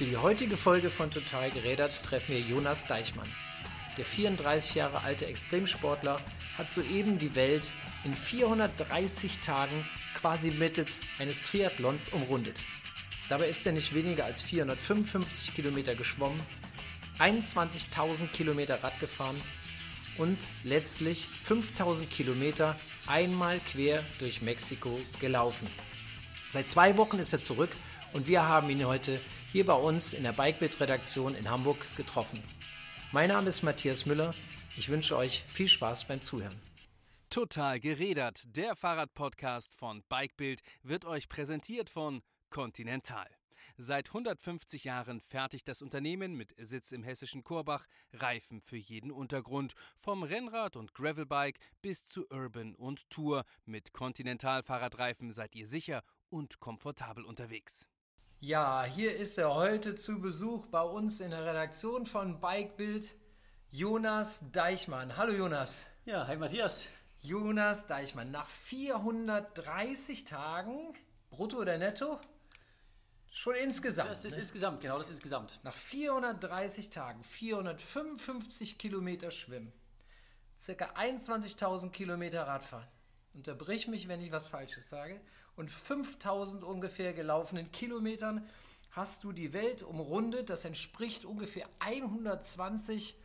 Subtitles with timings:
[0.00, 3.28] Für die heutige Folge von Total Gerädert treffen wir Jonas Deichmann.
[3.98, 6.22] Der 34 Jahre alte Extremsportler
[6.56, 7.74] hat soeben die Welt
[8.04, 12.64] in 430 Tagen quasi mittels eines Triathlons umrundet.
[13.28, 16.40] Dabei ist er nicht weniger als 455 Kilometer geschwommen,
[17.18, 19.38] 21.000 Kilometer Rad gefahren
[20.16, 22.74] und letztlich 5000 Kilometer
[23.06, 25.68] einmal quer durch Mexiko gelaufen.
[26.48, 27.76] Seit zwei Wochen ist er zurück
[28.14, 29.20] und wir haben ihn heute
[29.52, 32.42] hier bei uns in der Bikebild-Redaktion in Hamburg getroffen.
[33.10, 34.32] Mein Name ist Matthias Müller.
[34.76, 36.60] Ich wünsche euch viel Spaß beim Zuhören.
[37.30, 38.42] Total gerädert.
[38.46, 43.26] Der Fahrradpodcast von Bikebild wird euch präsentiert von Continental.
[43.76, 49.74] Seit 150 Jahren fertigt das Unternehmen mit Sitz im hessischen Korbach Reifen für jeden Untergrund,
[49.98, 53.44] vom Rennrad und Gravelbike bis zu Urban und Tour.
[53.64, 57.88] Mit Continental Fahrradreifen seid ihr sicher und komfortabel unterwegs.
[58.42, 63.14] Ja, hier ist er heute zu Besuch bei uns in der Redaktion von Bikebild,
[63.68, 65.18] Jonas Deichmann.
[65.18, 65.82] Hallo Jonas.
[66.06, 66.86] Ja, hi Matthias.
[67.20, 70.94] Jonas Deichmann, nach 430 Tagen,
[71.28, 72.18] brutto oder netto?
[73.30, 74.08] Schon insgesamt.
[74.08, 74.40] Das ist ne?
[74.40, 75.60] insgesamt, genau, das ist insgesamt.
[75.62, 79.70] Nach 430 Tagen, 455 Kilometer Schwimmen,
[80.58, 82.88] circa 21.000 Kilometer Radfahren.
[83.34, 85.20] Unterbrich mich, wenn ich was Falsches sage.
[85.56, 88.46] Und 5000 ungefähr gelaufenen Kilometern
[88.92, 90.50] hast du die Welt umrundet.
[90.50, 93.16] Das entspricht ungefähr 120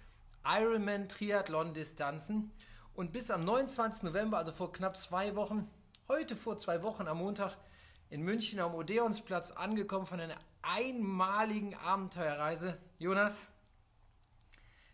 [0.45, 2.51] Ironman Triathlon Distanzen.
[2.93, 4.03] Und bis am 29.
[4.03, 5.69] November, also vor knapp zwei Wochen,
[6.07, 7.57] heute vor zwei Wochen am Montag,
[8.09, 12.77] in München am Odeonsplatz angekommen von einer einmaligen Abenteuerreise.
[12.99, 13.47] Jonas,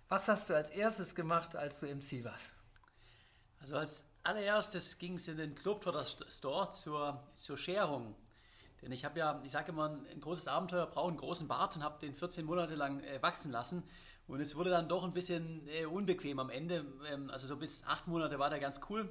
[0.10, 2.52] was hast du als erstes gemacht, als du im Ziel warst?
[3.60, 8.16] Also als allererstes ging es in den Globetrotter Store zur, zur Scherung.
[8.82, 11.84] Denn ich habe ja, ich sage immer, ein großes Abenteuer braucht einen großen Bart und
[11.84, 13.84] habe den 14 Monate lang äh, wachsen lassen.
[14.28, 16.86] Und es wurde dann doch ein bisschen äh, unbequem am Ende.
[17.12, 19.10] Ähm, also so bis acht Monate war der ganz cool.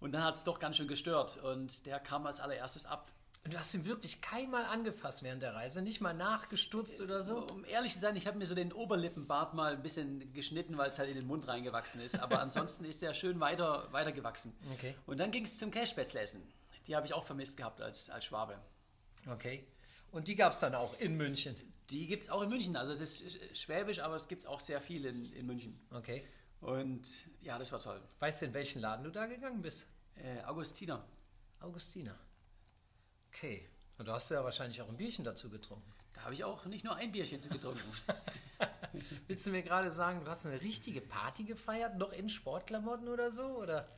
[0.00, 1.36] Und dann hat es doch ganz schön gestört.
[1.38, 3.10] Und der kam als allererstes ab.
[3.44, 7.44] Und du hast ihn wirklich keinmal angefasst während der Reise, nicht mal nachgestutzt oder so?
[7.48, 10.88] Um ehrlich zu sein, ich habe mir so den Oberlippenbart mal ein bisschen geschnitten, weil
[10.88, 12.20] es halt in den Mund reingewachsen ist.
[12.20, 14.54] Aber ansonsten ist der schön weiter, weiter gewachsen.
[14.74, 14.94] Okay.
[15.06, 16.40] Und dann ging es zum Cashspätzle-Essen.
[16.86, 18.58] Die habe ich auch vermisst gehabt als, als Schwabe.
[19.28, 19.66] Okay.
[20.12, 21.56] Und die gab es dann auch in München.
[21.90, 22.76] Die gibt es auch in München.
[22.76, 25.80] Also es ist schwäbisch, aber es gibt auch sehr viel in, in München.
[25.90, 26.24] Okay.
[26.60, 27.08] Und
[27.40, 28.00] ja, das war toll.
[28.20, 29.86] Weißt du, in welchen Laden du da gegangen bist?
[30.14, 31.04] Äh, Augustiner.
[31.58, 32.16] Augustiner.
[33.34, 33.66] Okay.
[33.98, 35.90] Und da hast du ja wahrscheinlich auch ein Bierchen dazu getrunken.
[36.14, 37.80] Da habe ich auch nicht nur ein Bierchen zu getrunken.
[39.26, 43.30] Willst du mir gerade sagen, du hast eine richtige Party gefeiert, noch in Sportklamotten oder
[43.30, 43.44] so?
[43.44, 43.88] Oder?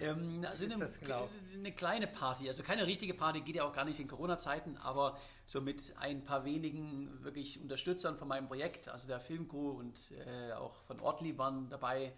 [0.00, 1.34] Ähm, also ist eine, das gelaufen?
[1.54, 5.18] eine kleine Party, also keine richtige Party, geht ja auch gar nicht in Corona-Zeiten, aber
[5.46, 10.52] so mit ein paar wenigen wirklich Unterstützern von meinem Projekt, also der Filmcrew und äh,
[10.52, 12.12] auch von Ortli waren dabei.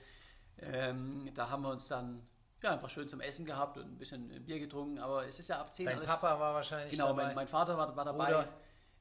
[0.58, 2.22] Ähm, da haben wir uns dann
[2.62, 5.60] ja, einfach schön zum Essen gehabt und ein bisschen Bier getrunken, aber es ist ja
[5.60, 6.06] ab 10 Dein alles.
[6.08, 7.26] Papa war wahrscheinlich Genau, dabei.
[7.26, 8.46] mein, mein Vater war, war dabei.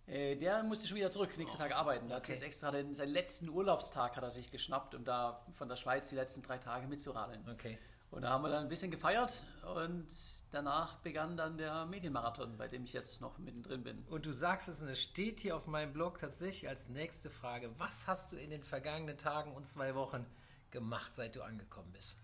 [0.08, 2.10] Äh, der musste schon wieder zurück, nächsten Tag arbeiten.
[2.10, 2.34] Da hat okay.
[2.34, 5.76] sich jetzt extra den, seinen letzten Urlaubstag hat er sich geschnappt, um da von der
[5.76, 7.48] Schweiz die letzten drei Tage mitzuradeln.
[7.50, 7.78] Okay.
[8.10, 9.42] Und da haben wir dann ein bisschen gefeiert
[9.74, 10.08] und
[10.52, 14.04] danach begann dann der Medienmarathon, bei dem ich jetzt noch mittendrin bin.
[14.10, 17.72] Und du sagst es und es steht hier auf meinem Blog tatsächlich als nächste Frage.
[17.78, 20.26] Was hast du in den vergangenen Tagen und zwei Wochen
[20.72, 22.18] gemacht, seit du angekommen bist?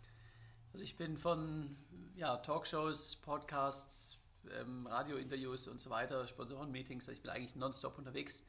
[0.77, 1.75] Also ich bin von
[2.17, 4.19] ja, Talkshows, Podcasts,
[4.61, 8.43] ähm, Radiointerviews und so weiter, Sponsorenmeetings, also ich bin eigentlich nonstop unterwegs.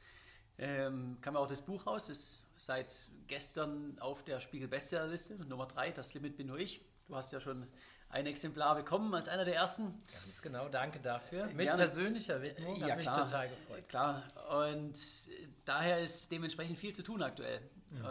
[0.59, 5.65] Ähm, kam ja auch das Buch raus, ist seit gestern auf der Spiegel Bestsellerliste, Nummer
[5.65, 6.85] 3, das Limit bin nur ich.
[7.07, 7.65] Du hast ja schon
[8.09, 9.97] ein Exemplar bekommen als einer der ersten.
[10.23, 11.47] Ganz genau, danke dafür.
[11.47, 11.81] Mit Gerne.
[11.81, 13.89] persönlicher Widmung, hat mich total gefreut.
[13.89, 14.21] Klar,
[14.67, 17.59] und äh, daher ist dementsprechend viel zu tun aktuell.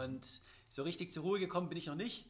[0.03, 2.27] Und so richtig zur Ruhe gekommen bin ich noch nicht.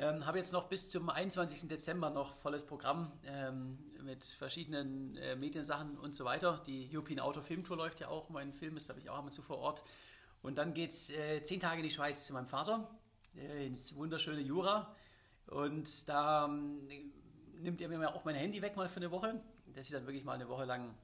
[0.00, 1.66] Ähm, habe jetzt noch bis zum 21.
[1.66, 6.62] Dezember noch volles Programm ähm, mit verschiedenen äh, Mediensachen und so weiter.
[6.64, 8.28] Die European Auto Film Tour läuft ja auch.
[8.28, 9.82] Mein Film ist, habe ich auch ab und zu vor Ort.
[10.40, 12.88] Und dann geht es äh, zehn Tage in die Schweiz zu meinem Vater,
[13.36, 14.94] äh, ins wunderschöne Jura.
[15.48, 16.88] Und da ähm,
[17.56, 19.40] nimmt er mir auch mein Handy weg mal für eine Woche,
[19.74, 20.94] dass ich dann wirklich mal eine Woche lang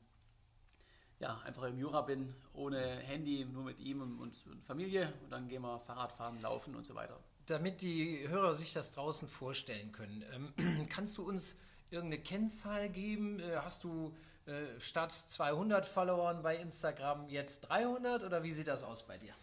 [1.18, 5.12] ja, einfach im Jura bin, ohne Handy, nur mit ihm und, und Familie.
[5.24, 7.18] Und dann gehen wir Fahrrad fahren, laufen und so weiter.
[7.46, 11.56] Damit die Hörer sich das draußen vorstellen können, ähm, kannst du uns
[11.90, 13.38] irgendeine Kennzahl geben?
[13.40, 14.14] Äh, hast du
[14.46, 19.34] äh, statt 200 Followern bei Instagram jetzt 300 oder wie sieht das aus bei dir?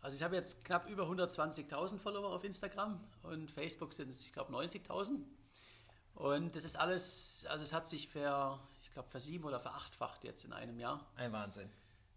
[0.00, 4.32] Also ich habe jetzt knapp über 120.000 Follower auf Instagram und Facebook sind es, ich
[4.34, 5.18] glaube, 90.000.
[6.14, 10.44] Und das ist alles, also es hat sich ver, ich glaube, versieben oder verachtfacht jetzt
[10.44, 11.00] in einem Jahr.
[11.16, 11.70] Ein Wahnsinn.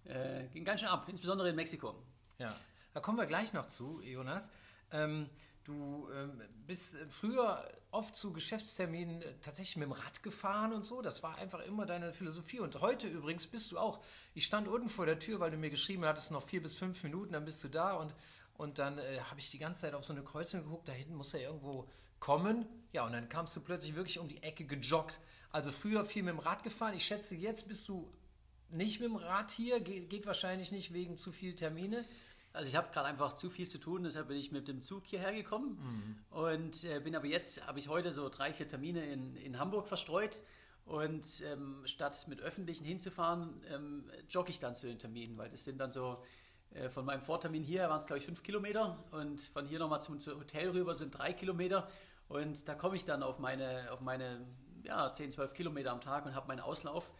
[0.03, 1.95] äh, ging ganz schön ab, insbesondere in Mexiko.
[2.39, 2.53] Ja,
[2.93, 4.51] da kommen wir gleich noch zu, Jonas.
[4.91, 5.29] Ähm,
[5.63, 11.01] du ähm, bist früher oft zu Geschäftsterminen äh, tatsächlich mit dem Rad gefahren und so.
[11.01, 12.59] Das war einfach immer deine Philosophie.
[12.59, 13.99] Und heute übrigens bist du auch.
[14.33, 17.03] Ich stand unten vor der Tür, weil du mir geschrieben hattest, noch vier bis fünf
[17.03, 17.93] Minuten, dann bist du da.
[17.93, 18.15] Und,
[18.57, 20.87] und dann äh, habe ich die ganze Zeit auf so eine Kreuzung geguckt.
[20.87, 21.87] Da hinten muss er irgendwo
[22.19, 22.65] kommen.
[22.93, 25.19] Ja, und dann kamst du plötzlich wirklich um die Ecke gejoggt.
[25.51, 26.93] Also früher viel mit dem Rad gefahren.
[26.95, 28.11] Ich schätze, jetzt bist du
[28.69, 29.79] nicht mit dem Rad hier.
[29.79, 32.05] Ge geht wahrscheinlich nicht wegen zu viel Termine.
[32.57, 35.05] Also ich habe gerade einfach zu viel zu tun, deshalb bin ich mit dem Zug
[35.05, 35.77] hierher gekommen.
[35.79, 36.15] Mhm.
[36.31, 39.87] und äh, bin aber jetzt, habe ich heute so drei, vier Termine in, in Hamburg
[39.87, 40.43] verstreut.
[40.85, 45.65] Und ähm, statt mit Öffentlichen hinzufahren, ähm, jogge ich dann zu den Terminen, weil das
[45.65, 46.23] sind dann so,
[46.71, 48.97] äh, von meinem Vortermin hier waren es glaube ich fünf Kilometer.
[49.11, 51.87] Und von hier nochmal zum, zum Hotel rüber sind drei Kilometer.
[52.27, 54.47] Und da komme ich dann auf meine, auf meine
[54.83, 57.11] ja, 10, 12 Kilometer am Tag und habe meinen Auslauf,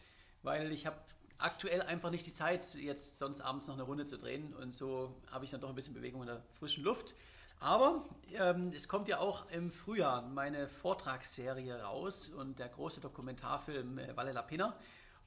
[0.42, 0.98] weil ich habe
[1.40, 4.54] aktuell einfach nicht die Zeit, jetzt sonst abends noch eine Runde zu drehen.
[4.54, 7.16] Und so habe ich dann doch ein bisschen Bewegung in der frischen Luft.
[7.60, 8.02] Aber
[8.34, 14.16] ähm, es kommt ja auch im Frühjahr meine Vortragsserie raus und der große Dokumentarfilm äh,
[14.16, 14.78] Valle la Pena.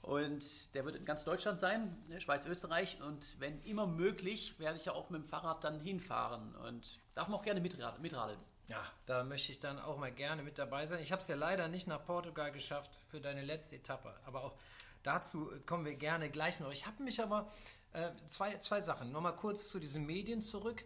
[0.02, 2.98] Und der wird in ganz Deutschland sein, ne, Schweiz, Österreich.
[3.02, 7.28] Und wenn immer möglich, werde ich ja auch mit dem Fahrrad dann hinfahren und darf
[7.28, 8.38] man auch gerne mitradeln.
[8.68, 11.00] Ja, da möchte ich dann auch mal gerne mit dabei sein.
[11.00, 14.54] Ich habe es ja leider nicht nach Portugal geschafft für deine letzte Etappe, aber auch
[15.02, 16.72] Dazu kommen wir gerne gleich noch.
[16.72, 17.50] Ich habe mich aber
[17.92, 19.12] äh, zwei, zwei Sachen.
[19.12, 20.84] Nochmal kurz zu diesen Medien zurück.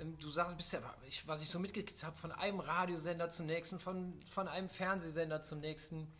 [0.00, 3.78] Ähm, du sagst bisher, ich, was ich so mitgekriegt habe, von einem Radiosender zum nächsten,
[3.78, 6.10] von, von einem Fernsehsender zum nächsten.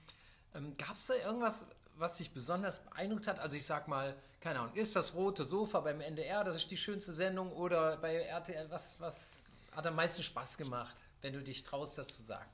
[0.55, 3.39] Ähm, Gab es da irgendwas, was dich besonders beeindruckt hat?
[3.39, 6.77] Also ich sag mal, keine Ahnung, ist das rote Sofa beim NDR, das ist die
[6.77, 11.65] schönste Sendung oder bei RTL, was, was hat am meisten Spaß gemacht, wenn du dich
[11.65, 12.49] traust, das zu sagen?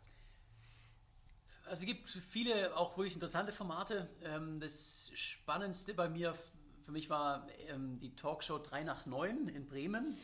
[1.67, 4.09] Also es gibt viele auch wirklich interessante Formate.
[4.23, 6.35] Ähm, das Spannendste bei mir
[6.83, 10.15] für mich war ähm, die Talkshow 3 nach 9 in Bremen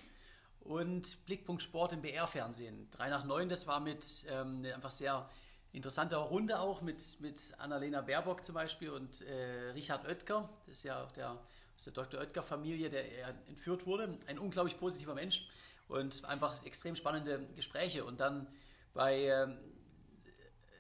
[0.61, 2.89] und Blickpunkt Sport im BR-Fernsehen.
[2.91, 5.29] 3 nach 9, das war mit ähm, einfach sehr
[5.73, 10.51] interessanter Runde auch mit, mit Annalena Baerbock zum Beispiel und äh, Richard Oetker.
[10.67, 11.39] Das ist ja auch der
[11.87, 12.21] der Dr.
[12.21, 14.19] Oetker-Familie, der entführt wurde.
[14.27, 15.49] Ein unglaublich positiver Mensch
[15.89, 18.05] und einfach extrem spannende Gespräche.
[18.05, 18.47] Und dann
[18.93, 19.49] bei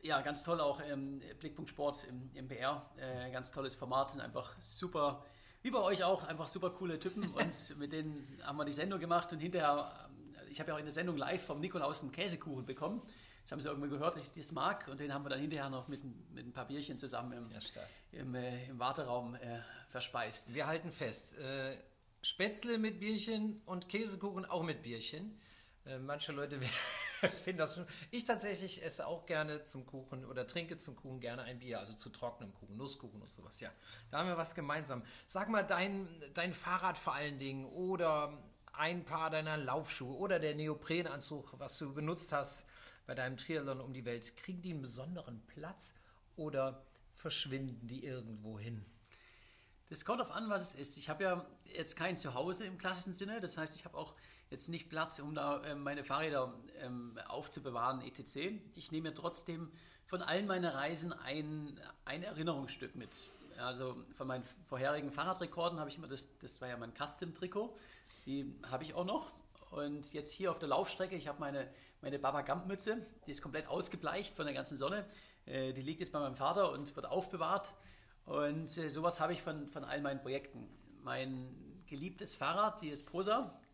[0.02, 2.84] ja, ganz toll auch ähm, Blickpunkt Sport im, im BR.
[2.96, 5.24] Äh, ganz tolles Format und einfach super,
[5.62, 7.28] wie bei euch auch, einfach super coole Typen.
[7.34, 10.08] Und mit denen haben wir die Sendung gemacht und hinterher,
[10.50, 13.02] ich habe ja auch in der Sendung live vom Nikolaus einen Käsekuchen bekommen.
[13.42, 14.88] Das haben sie irgendwie gehört, dass ich das mag.
[14.88, 16.00] Und den haben wir dann hinterher noch mit,
[16.32, 19.60] mit ein paar Bierchen zusammen im, ja, im, äh, im Warteraum äh,
[19.90, 20.54] verspeist.
[20.54, 21.76] Wir halten fest, äh,
[22.22, 25.38] Spätzle mit Bierchen und Käsekuchen auch mit Bierchen.
[25.86, 26.60] Äh, manche Leute
[27.44, 27.86] finden das schon.
[28.10, 31.92] Ich tatsächlich esse auch gerne zum Kuchen oder trinke zum Kuchen gerne ein Bier, also
[31.92, 33.60] zu trockenem Kuchen, Nusskuchen und sowas.
[33.60, 33.70] Ja,
[34.10, 35.02] da haben wir was gemeinsam.
[35.26, 38.38] Sag mal, dein, dein Fahrrad vor allen Dingen oder
[38.72, 42.64] ein paar deiner Laufschuhe oder der Neoprenanzug, was du benutzt hast
[43.06, 45.94] bei deinem Triathlon um die Welt, kriegen die einen besonderen Platz
[46.36, 46.84] oder
[47.14, 48.84] verschwinden die irgendwo hin?
[49.90, 50.98] Das kommt darauf an, was es ist.
[50.98, 53.40] Ich habe ja jetzt kein Zuhause im klassischen Sinne.
[53.40, 54.14] Das heißt, ich habe auch
[54.50, 58.60] jetzt nicht Platz, um da ähm, meine Fahrräder ähm, aufzubewahren, etc.
[58.74, 59.70] Ich nehme trotzdem
[60.06, 63.10] von allen meinen Reisen ein, ein Erinnerungsstück mit.
[63.58, 67.76] Also von meinen vorherigen Fahrradrekorden habe ich immer das, das war ja mein Custom-Trikot,
[68.26, 69.32] die habe ich auch noch.
[69.70, 71.68] Und jetzt hier auf der Laufstrecke, ich habe meine,
[72.00, 75.06] meine Baba Gump-Mütze, die ist komplett ausgebleicht von der ganzen Sonne.
[75.46, 77.72] Äh, die liegt jetzt bei meinem Vater und wird aufbewahrt.
[78.24, 80.68] Und äh, sowas habe ich von, von all meinen Projekten.
[81.04, 83.69] Mein geliebtes Fahrrad, die Esposa, äh,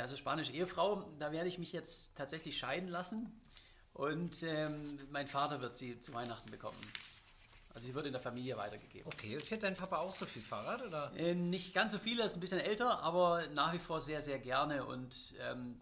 [0.00, 3.32] also spanische Ehefrau, da werde ich mich jetzt tatsächlich scheiden lassen.
[3.92, 6.76] Und ähm, mein Vater wird sie zu Weihnachten bekommen.
[7.72, 9.06] Also sie wird in der Familie weitergegeben.
[9.06, 10.82] Okay, fährt dein Papa auch so viel Fahrrad?
[10.86, 11.12] Oder?
[11.16, 14.22] Äh, nicht ganz so viel, er ist ein bisschen älter, aber nach wie vor sehr,
[14.22, 15.78] sehr gerne und ähm,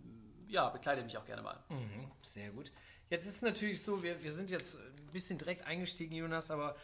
[0.48, 1.58] ja, bekleidet mich auch gerne mal.
[1.70, 2.70] Mhm, sehr gut.
[3.10, 6.76] Jetzt ist es natürlich so, wir, wir sind jetzt ein bisschen direkt eingestiegen, Jonas, aber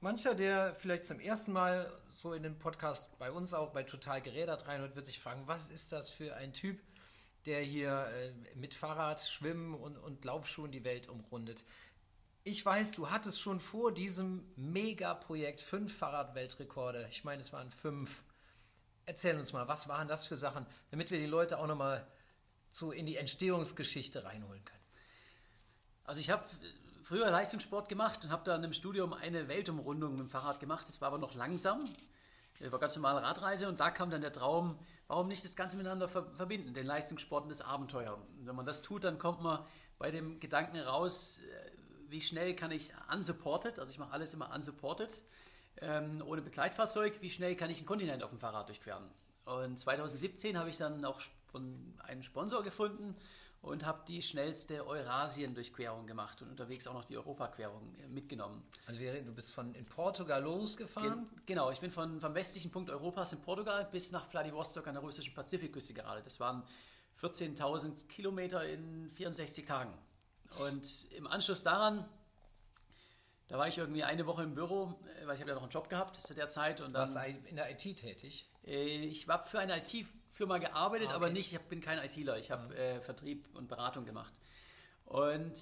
[0.00, 1.90] Mancher, der vielleicht zum ersten Mal
[2.20, 5.68] so in den Podcast bei uns auch bei Total Gerädert reinhört, wird sich fragen, was
[5.68, 6.78] ist das für ein Typ,
[7.46, 11.64] der hier äh, mit Fahrrad, Schwimmen und, und Laufschuhen die Welt umrundet.
[12.44, 17.08] Ich weiß, du hattest schon vor diesem Mega-Projekt fünf Fahrradweltrekorde.
[17.10, 18.22] Ich meine, es waren fünf.
[19.06, 22.06] Erzähl uns mal, was waren das für Sachen, damit wir die Leute auch nochmal
[22.70, 24.84] so in die Entstehungsgeschichte reinholen können.
[26.04, 26.44] Also ich habe
[27.02, 30.86] früher Leistungssport gemacht und habe dann im Studium eine Weltumrundung mit dem Fahrrad gemacht.
[30.86, 31.82] Das war aber noch langsam.
[32.60, 35.76] Das war ganz normale Radreise und da kam dann der Traum, warum nicht das Ganze
[35.76, 38.14] miteinander verbinden, den Leistungssport und das Abenteuer.
[38.14, 39.64] Und wenn man das tut, dann kommt man
[39.98, 41.70] bei dem Gedanken raus, äh,
[42.10, 45.24] wie schnell kann ich unsupported, also ich mache alles immer unsupported,
[45.80, 49.08] ähm, ohne Begleitfahrzeug, wie schnell kann ich einen Kontinent auf dem Fahrrad durchqueren?
[49.46, 51.20] Und 2017 habe ich dann auch
[51.52, 53.16] einen Sponsor gefunden
[53.62, 58.62] und habe die schnellste Eurasien-Durchquerung gemacht und unterwegs auch noch die Europaquerung äh, mitgenommen.
[58.86, 61.24] Also du bist von in Portugal losgefahren?
[61.26, 64.94] Gen genau, ich bin von, vom westlichen Punkt Europas in Portugal bis nach Vladivostok an
[64.94, 66.24] der russischen Pazifikküste geradelt.
[66.24, 66.62] Das waren
[67.20, 69.92] 14.000 Kilometer in 64 Tagen.
[70.58, 72.08] Und im Anschluss daran,
[73.48, 75.72] da war ich irgendwie eine Woche im Büro, äh, weil ich habe ja noch einen
[75.72, 76.80] Job gehabt zu der Zeit.
[76.80, 78.48] Und dann, Warst du in der IT tätig?
[78.64, 80.06] Äh, ich war für eine IT
[80.40, 81.24] Firma gearbeitet, ah, okay.
[81.24, 84.32] aber nicht, ich bin kein ITler, ich habe äh, Vertrieb und Beratung gemacht.
[85.04, 85.52] Und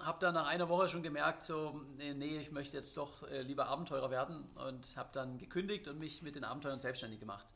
[0.00, 3.42] habe dann nach einer Woche schon gemerkt, so, nee, nee ich möchte jetzt doch äh,
[3.42, 7.48] lieber Abenteurer werden und habe dann gekündigt und mich mit den Abenteuern selbstständig gemacht.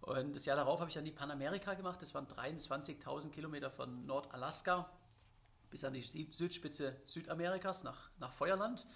[0.00, 4.06] Und das Jahr darauf habe ich dann die Panamerika gemacht, das waren 23.000 Kilometer von
[4.06, 4.90] Nordalaska
[5.68, 8.86] bis an die Südspitze Südamerikas nach, nach Feuerland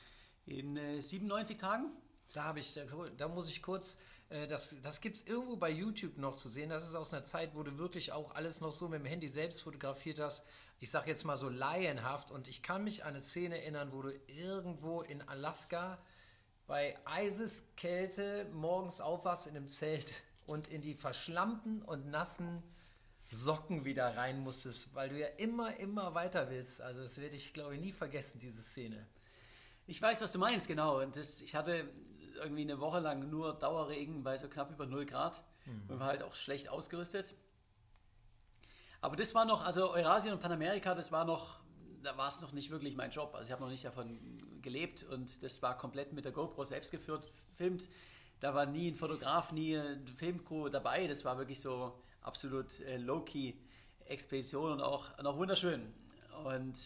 [0.46, 1.94] in äh, 97 Tagen.
[2.32, 2.80] Da habe ich,
[3.18, 3.98] da muss ich kurz
[4.28, 6.70] das, das gibt es irgendwo bei YouTube noch zu sehen.
[6.70, 9.28] Das ist aus einer Zeit, wo du wirklich auch alles noch so mit dem Handy
[9.28, 10.44] selbst fotografiert hast.
[10.80, 12.30] Ich sage jetzt mal so laienhaft.
[12.30, 15.96] Und ich kann mich an eine Szene erinnern, wo du irgendwo in Alaska
[16.66, 22.62] bei Eiseskälte morgens aufwachst in einem Zelt und in die verschlammten und nassen
[23.30, 26.80] Socken wieder rein musstest, weil du ja immer, immer weiter willst.
[26.80, 29.06] Also das werde ich, glaube ich, nie vergessen, diese Szene.
[29.86, 31.00] Ich weiß, was du meinst, genau.
[31.02, 31.88] Und das, ich hatte
[32.34, 35.82] irgendwie eine Woche lang nur Dauerregen bei so knapp über 0 Grad mhm.
[35.88, 37.34] und war halt auch schlecht ausgerüstet.
[39.00, 41.60] Aber das war noch, also Eurasien und Panamerika, das war noch,
[42.02, 43.34] da war es noch nicht wirklich mein Job.
[43.34, 44.18] Also ich habe noch nicht davon
[44.62, 47.90] gelebt und das war komplett mit der GoPro selbst geführt, filmt.
[48.40, 51.06] Da war nie ein Fotograf, nie ein Filmcrew dabei.
[51.06, 53.54] Das war wirklich so absolut äh, low-key
[54.06, 55.92] Expedition und auch noch wunderschön.
[56.44, 56.78] Und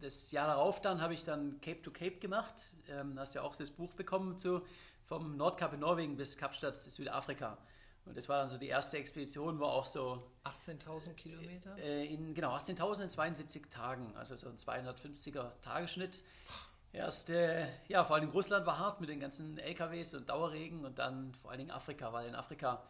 [0.00, 2.74] das Jahr darauf dann habe ich dann Cape to Cape gemacht.
[2.88, 4.62] Ähm, hast ja auch das Buch bekommen zu
[5.08, 7.56] vom Nordkap in Norwegen bis Kapstadt, Südafrika.
[8.04, 10.18] Und das war dann so die erste Expedition, wo auch so.
[10.44, 11.76] 18.000 Kilometer?
[11.78, 16.22] Äh, in, genau, 18.000 in 72 Tagen, also so ein 250er Tagesschnitt.
[16.92, 20.98] Erst, äh, ja, vor allem Russland war hart mit den ganzen LKWs und Dauerregen und
[20.98, 22.82] dann vor allen Dingen Afrika, weil in Afrika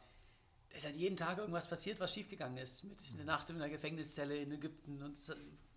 [0.70, 2.84] ist halt jeden Tag irgendwas passiert, was schiefgegangen ist.
[2.84, 5.16] Mit einer Nacht in einer Gefängniszelle in Ägypten und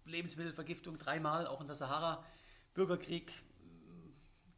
[0.05, 2.24] Lebensmittelvergiftung dreimal, auch in der Sahara,
[2.74, 3.31] Bürgerkrieg,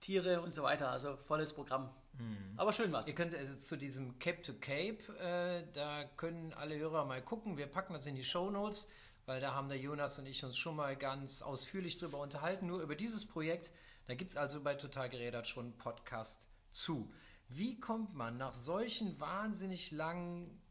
[0.04, 0.92] Tiere und so weiter.
[0.92, 1.90] Also volles Programm.
[2.20, 2.54] Mhm.
[2.58, 3.08] Aber schön was.
[3.08, 7.58] Ihr könnt also zu diesem Cape to Cape, äh, da können alle Hörer mal gucken.
[7.58, 8.90] Wir packen das in die Show Notes,
[9.26, 12.68] weil da haben der Jonas und ich uns schon mal ganz ausführlich drüber unterhalten.
[12.68, 13.72] Nur über dieses Projekt.
[14.06, 17.10] Da gibt es also bei Total Gerädert schon einen Podcast zu.
[17.48, 20.62] Wie kommt man nach solchen wahnsinnig langen,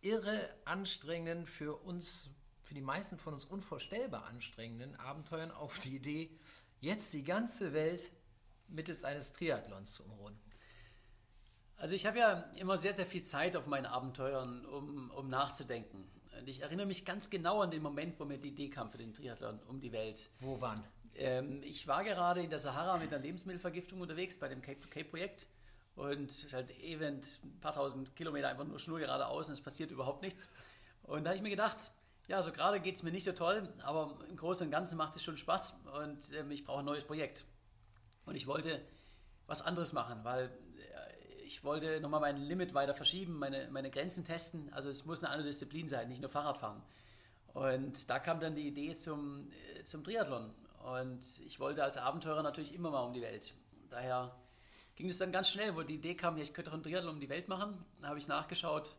[0.00, 2.30] irre anstrengenden, für uns,
[2.62, 6.30] für die meisten von uns unvorstellbar anstrengenden Abenteuern auf die Idee,
[6.80, 8.10] jetzt die ganze Welt
[8.72, 10.40] mittels eines Triathlons zu umrunden?
[11.76, 16.08] Also ich habe ja immer sehr, sehr viel Zeit auf meinen Abenteuern, um, um nachzudenken.
[16.38, 18.98] Und ich erinnere mich ganz genau an den Moment, wo mir die Idee kam für
[18.98, 20.30] den Triathlon um die Welt.
[20.40, 20.82] Wo waren?
[21.14, 25.48] Ähm, ich war gerade in der Sahara mit einer Lebensmittelvergiftung unterwegs bei dem Cape-to-Cape-Projekt
[25.94, 30.22] und halt Event, ein paar tausend Kilometer einfach nur schnur geradeaus und es passiert überhaupt
[30.22, 30.48] nichts.
[31.02, 31.90] Und da habe ich mir gedacht,
[32.28, 35.16] ja, so gerade geht es mir nicht so toll, aber im Großen und Ganzen macht
[35.16, 37.44] es schon Spaß und ähm, ich brauche ein neues Projekt.
[38.24, 38.80] Und ich wollte
[39.46, 44.24] was anderes machen, weil äh, ich wollte nochmal mein Limit weiter verschieben, meine, meine Grenzen
[44.24, 44.72] testen.
[44.72, 46.82] Also es muss eine andere Disziplin sein, nicht nur Fahrradfahren.
[47.52, 50.50] Und da kam dann die Idee zum, äh, zum Triathlon.
[50.84, 53.54] Und ich wollte als Abenteurer natürlich immer mal um die Welt.
[53.90, 54.34] Daher
[54.96, 57.20] ging es dann ganz schnell, wo die Idee kam, ich könnte doch einen Triathlon um
[57.20, 57.84] die Welt machen.
[58.00, 58.96] Da habe ich nachgeschaut,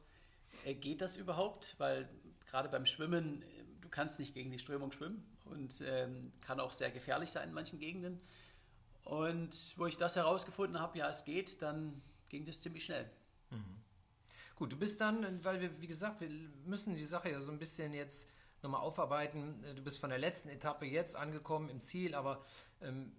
[0.65, 1.75] äh, geht das überhaupt?
[1.77, 2.09] Weil
[2.45, 3.43] gerade beim Schwimmen,
[3.81, 7.53] du kannst nicht gegen die Strömung schwimmen und ähm, kann auch sehr gefährlich sein in
[7.53, 8.21] manchen Gegenden.
[9.03, 13.09] Und wo ich das herausgefunden habe, ja, es geht, dann ging das ziemlich schnell.
[13.49, 13.83] Mhm.
[14.55, 16.29] Gut, du bist dann, weil wir, wie gesagt, wir
[16.65, 18.29] müssen die Sache ja so ein bisschen jetzt
[18.61, 19.63] nochmal aufarbeiten.
[19.75, 22.41] Du bist von der letzten Etappe jetzt angekommen im Ziel, aber
[22.81, 23.11] ähm,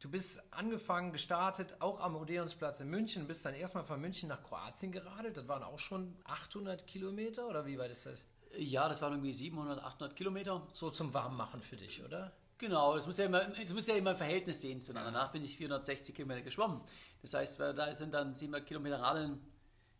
[0.00, 4.42] du bist angefangen, gestartet, auch am Odeonsplatz in München, bist dann erstmal von München nach
[4.42, 5.36] Kroatien geradelt.
[5.36, 8.24] Das waren auch schon 800 Kilometer oder wie weit ist das?
[8.56, 10.66] Ja, das waren irgendwie 700, 800 Kilometer.
[10.72, 12.32] So zum Warmmachen für dich, oder?
[12.58, 15.12] Genau, das muss ja immer, das muss ja immer ein Verhältnis sehen zueinander.
[15.12, 16.80] Danach bin ich 460 Kilometer geschwommen.
[17.22, 19.40] Das heißt, da sind dann 700 Kilometer Radeln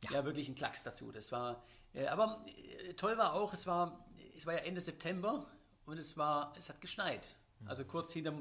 [0.05, 0.13] ja.
[0.13, 1.13] ja wirklich ein Klacks dazu.
[1.13, 1.63] Das war,
[1.95, 2.45] äh, aber
[2.89, 4.05] äh, toll war auch, es war,
[4.37, 5.47] es war ja Ende September
[5.87, 7.37] und es war, es hat geschneit.
[7.61, 7.69] Mhm.
[7.69, 8.35] Also kurz hinter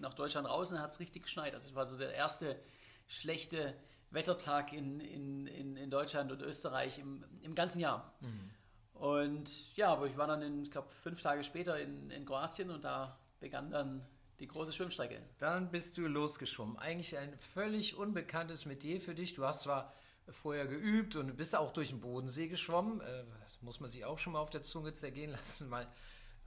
[0.00, 1.52] nach Deutschland raus hat es richtig geschneit.
[1.52, 2.60] Also es war so der erste
[3.08, 3.74] schlechte
[4.10, 8.12] Wettertag in, in, in, in Deutschland und Österreich im, im ganzen Jahr.
[8.20, 8.50] Mhm.
[8.94, 12.70] Und ja, aber ich war dann, in, ich glaube, fünf Tage später in, in Kroatien
[12.70, 14.06] und da begann dann
[14.40, 15.20] die große Schwimmstrecke.
[15.38, 16.78] Dann bist du losgeschwommen.
[16.78, 19.34] Eigentlich ein völlig unbekanntes Metier für dich.
[19.34, 19.92] Du hast zwar
[20.30, 23.00] vorher geübt und bist auch durch den Bodensee geschwommen.
[23.00, 25.88] Äh, das muss man sich auch schon mal auf der Zunge zergehen lassen, weil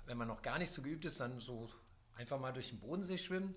[0.06, 1.68] wenn man noch gar nicht so geübt ist, dann so
[2.16, 3.56] einfach mal durch den Bodensee schwimmen.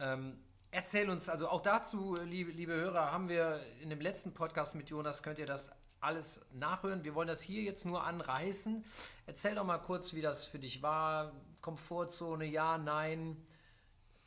[0.00, 0.38] Ähm,
[0.70, 4.90] erzähl uns, also auch dazu, liebe, liebe Hörer, haben wir in dem letzten Podcast mit
[4.90, 7.04] Jonas, könnt ihr das alles nachhören.
[7.04, 8.84] Wir wollen das hier jetzt nur anreißen.
[9.26, 11.32] Erzähl doch mal kurz, wie das für dich war.
[11.62, 13.36] Komfortzone, ja, nein,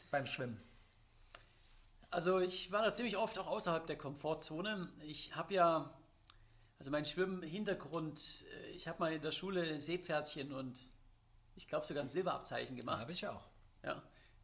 [0.10, 0.60] beim Schwimmen.
[2.10, 4.90] Also ich war da ziemlich oft auch außerhalb der Komfortzone.
[5.04, 5.94] Ich habe ja,
[6.80, 10.80] also mein Schwimmhintergrund, äh, ich habe mal in der Schule Seepferdchen und
[11.56, 13.02] ich glaube sogar ein Silberabzeichen gemacht.
[13.02, 13.46] Habe ich auch.
[13.84, 14.02] Ja.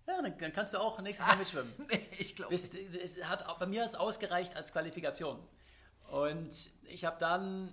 [0.07, 1.73] Ja, dann, dann kannst du auch nächstes Mal mitschwimmen.
[2.19, 2.53] ich glaube.
[2.53, 5.39] Es hat bei mir es ausgereicht als Qualifikation.
[6.11, 7.69] Und ich habe dann,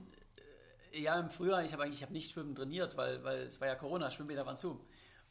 [0.93, 3.61] äh, ja im Frühjahr, ich habe eigentlich ich hab nicht Schwimmen trainiert, weil, weil es
[3.61, 4.81] war ja Corona, Schwimmbäder waren zu.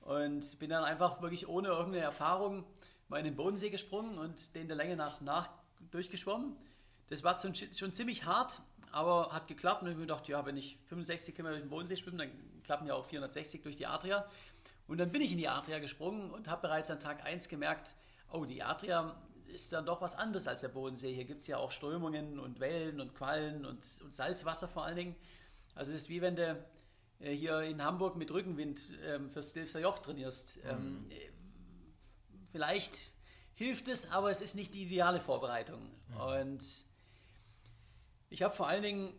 [0.07, 2.63] Und bin dann einfach wirklich ohne irgendeine Erfahrung
[3.09, 5.49] mal in den Bodensee gesprungen und den der Länge nach, nach
[5.91, 6.55] durchgeschwommen.
[7.09, 8.61] Das war schon, schon ziemlich hart,
[8.93, 9.81] aber hat geklappt.
[9.81, 12.87] Und ich mir gedacht, ja, wenn ich 65 Kilometer durch den Bodensee schwimme, dann klappen
[12.87, 14.25] ja auch 460 durch die Adria.
[14.87, 17.93] Und dann bin ich in die Adria gesprungen und habe bereits an Tag 1 gemerkt,
[18.31, 21.11] oh, die Adria ist dann doch was anderes als der Bodensee.
[21.11, 24.95] Hier gibt es ja auch Strömungen und Wellen und Quallen und, und, Salzwasser vor allen
[24.95, 25.15] Dingen.
[25.75, 26.65] Also es ist wie wenn du
[27.19, 30.57] hier in Hamburg mit Rückenwind ähm, fürs Stilfser Joch trainierst.
[30.57, 30.69] Mhm.
[30.69, 31.11] Ähm,
[32.51, 33.11] vielleicht
[33.55, 35.81] hilft es, aber es ist nicht die ideale Vorbereitung.
[36.09, 36.17] Mhm.
[36.21, 36.63] Und
[38.29, 39.13] ich habe vor allen Dingen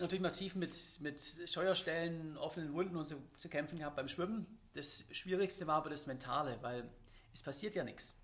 [0.00, 4.46] natürlich massiv mit, mit Scheuerstellen, offenen Wunden und so zu kämpfen gehabt beim Schwimmen.
[4.74, 6.88] Das Schwierigste war aber das Mentale, weil
[7.34, 8.14] es passiert ja nichts.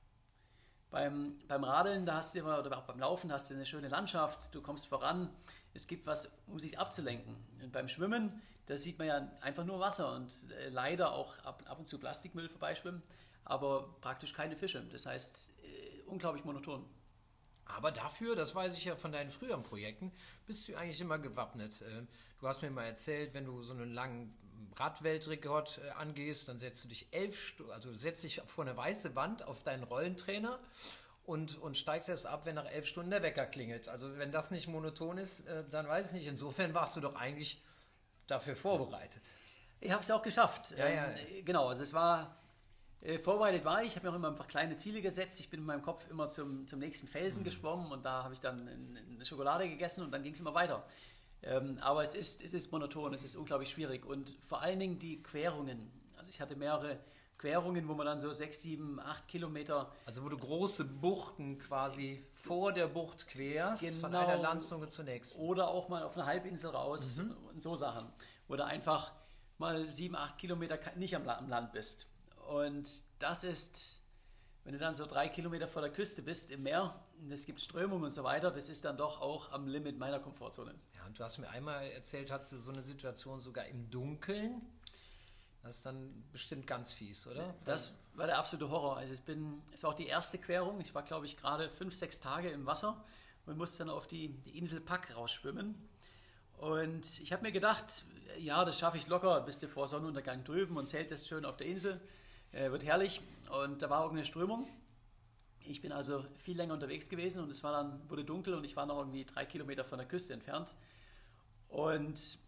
[0.91, 3.89] Beim, beim Radeln, da hast du immer, oder auch beim Laufen hast du eine schöne
[3.89, 5.29] Landschaft, du kommst voran,
[5.75, 7.37] es gibt was, um sich abzulenken.
[7.63, 11.63] Und beim Schwimmen, da sieht man ja einfach nur Wasser und äh, leider auch ab,
[11.67, 13.03] ab und zu Plastikmüll vorbeischwimmen,
[13.45, 14.85] aber praktisch keine Fische.
[14.93, 16.85] Das heißt, äh, unglaublich monoton.
[17.65, 20.13] Aber dafür, das weiß ich ja von deinen früheren Projekten,
[20.47, 21.81] bist du eigentlich immer gewappnet.
[21.81, 22.03] Äh,
[22.41, 24.35] du hast mir mal erzählt, wenn du so einen langen
[24.77, 29.15] Radweltrekord äh, angehst, dann setzt du dich elf Stunden, also setzt dich vor eine weiße
[29.15, 30.59] Wand auf deinen Rollentrainer
[31.25, 33.89] und, und steigst erst ab, wenn nach elf Stunden der Wecker klingelt.
[33.89, 36.27] Also wenn das nicht monoton ist, dann weiß ich nicht.
[36.27, 37.63] Insofern warst du doch eigentlich
[38.29, 39.23] dafür vorbereitet.
[39.81, 40.73] Ich habe es ja auch geschafft.
[40.77, 41.07] Ja, ja.
[41.07, 42.37] Ähm, genau, also es war
[43.01, 45.39] äh, vorbereitet war ich, ich habe mir auch immer einfach kleine Ziele gesetzt.
[45.41, 47.45] Ich bin in meinem Kopf immer zum, zum nächsten Felsen mhm.
[47.45, 50.85] geschwommen und da habe ich dann eine Schokolade gegessen und dann ging es immer weiter.
[51.43, 54.99] Ähm, aber es ist, es ist monoton, es ist unglaublich schwierig und vor allen Dingen
[54.99, 55.91] die Querungen.
[56.17, 56.99] Also ich hatte mehrere
[57.39, 59.93] Querungen, wo man dann so sechs, sieben, acht Kilometer.
[60.05, 65.05] Also wo du große Buchten quasi vor der Bucht querst, genau, von einer Landzunge zur
[65.05, 65.41] nächsten.
[65.41, 67.35] Oder auch mal auf eine Halbinsel raus mhm.
[67.49, 68.11] und so Sachen.
[68.49, 69.13] Wo du einfach
[69.59, 72.07] mal sieben, acht Kilometer nicht am Land bist.
[72.49, 74.03] Und das ist,
[74.65, 77.61] wenn du dann so drei Kilometer vor der Küste bist im Meer und es gibt
[77.61, 80.75] Strömung und so weiter, das ist dann doch auch am Limit meiner Komfortzone.
[80.97, 84.63] Ja, und du hast mir einmal erzählt, hast du so eine Situation sogar im Dunkeln.
[85.69, 87.55] Das ist dann bestimmt ganz fies, oder?
[87.67, 88.97] Das war der absolute Horror.
[88.97, 90.81] Also ich bin, es war auch die erste Querung.
[90.81, 93.05] Ich war, glaube ich, gerade fünf, sechs Tage im Wasser
[93.45, 95.75] und musste dann auf die, die Insel Pack rausschwimmen.
[96.57, 98.07] Und ich habe mir gedacht,
[98.39, 101.67] ja, das schaffe ich locker, bist du vor Sonnenuntergang drüben und zeltest schön auf der
[101.67, 102.01] Insel.
[102.53, 103.21] Äh, wird herrlich.
[103.63, 104.67] Und da war auch eine Strömung.
[105.67, 108.75] Ich bin also viel länger unterwegs gewesen und es war dann, wurde dunkel und ich
[108.75, 110.75] war noch irgendwie drei Kilometer von der Küste entfernt.
[111.69, 112.39] Und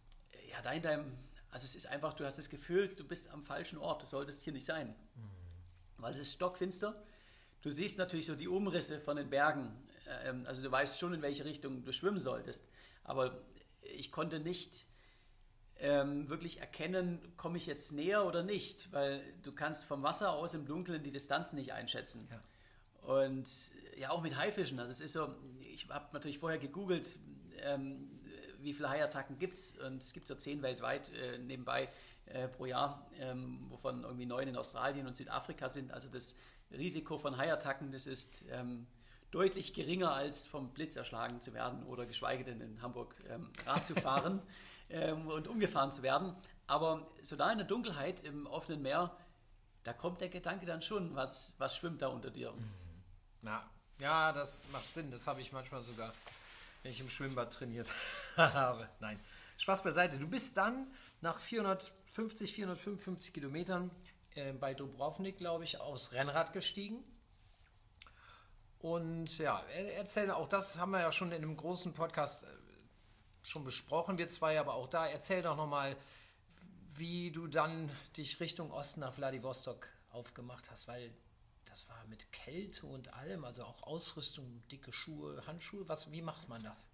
[0.51, 1.19] ja, da in deinem,
[1.51, 4.43] also es ist einfach, du hast das Gefühl, du bist am falschen Ort, du solltest
[4.43, 4.89] hier nicht sein.
[4.89, 5.31] Mhm.
[5.99, 7.03] Weil es ist stockfinster.
[7.63, 9.71] Du siehst natürlich so die Umrisse von den Bergen.
[10.25, 12.69] Ähm, also du weißt schon, in welche Richtung du schwimmen solltest.
[13.05, 13.43] Aber
[13.83, 14.87] ich konnte nicht
[15.77, 20.55] ähm, wirklich erkennen, komme ich jetzt näher oder nicht, weil du kannst vom Wasser aus
[20.55, 22.29] im Dunkeln die Distanzen nicht einschätzen.
[22.31, 22.43] Ja.
[23.17, 23.49] Und
[23.97, 24.79] ja, auch mit Haifischen.
[24.79, 27.19] Also es ist so, ich habe natürlich vorher gegoogelt,
[27.63, 28.20] ähm,
[28.63, 31.89] wie viele Haiattacken gibt es und es gibt so zehn weltweit äh, nebenbei
[32.27, 35.93] äh, pro Jahr, ähm, wovon irgendwie neun in Australien und Südafrika sind.
[35.93, 36.35] Also das
[36.71, 38.87] Risiko von Haiattacken, das ist ähm,
[39.31, 43.85] deutlich geringer als vom Blitz erschlagen zu werden oder geschweige denn in Hamburg ähm, Rad
[43.85, 44.43] zu fahren.
[44.91, 46.35] ähm, und umgefahren zu werden.
[46.67, 49.17] Aber so da in der Dunkelheit im offenen Meer,
[49.83, 52.53] da kommt der Gedanke dann schon, was, was schwimmt da unter dir?
[53.43, 53.69] Ja,
[53.99, 55.11] ja das macht Sinn.
[55.11, 56.13] Das habe ich manchmal sogar,
[56.83, 57.89] wenn ich im Schwimmbad trainiert
[58.37, 58.89] habe.
[59.01, 59.21] Nein,
[59.59, 60.19] Spaß beiseite.
[60.19, 60.87] Du bist dann
[61.21, 63.91] nach 450, 455 Kilometern
[64.35, 67.05] äh, bei Dubrovnik, glaube ich, aus Rennrad gestiegen.
[68.79, 69.63] Und ja,
[69.97, 72.47] erzählen, auch das haben wir ja schon in einem großen Podcast äh,
[73.43, 75.97] schon besprochen, wir zwei, aber auch da erzähl doch nochmal,
[76.97, 81.11] wie du dann dich Richtung Osten nach Vladivostok aufgemacht hast, weil
[81.71, 85.89] das war mit Kälte und allem, also auch Ausrüstung, dicke Schuhe, Handschuhe.
[85.89, 86.91] Was, wie macht man das?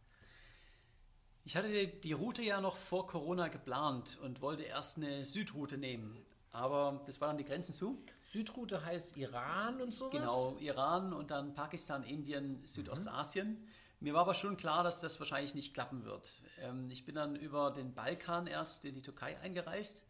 [1.45, 5.79] Ich hatte die, die Route ja noch vor Corona geplant und wollte erst eine Südroute
[5.79, 6.23] nehmen.
[6.51, 8.01] Aber das waren die Grenzen zu.
[8.23, 10.13] Südroute heißt Iran und sowas?
[10.13, 13.49] Genau, Iran und dann Pakistan, Indien, Südostasien.
[13.49, 13.69] Mhm.
[14.01, 16.43] Mir war aber schon klar, dass das wahrscheinlich nicht klappen wird.
[16.61, 20.05] Ähm, ich bin dann über den Balkan erst in die Türkei eingereist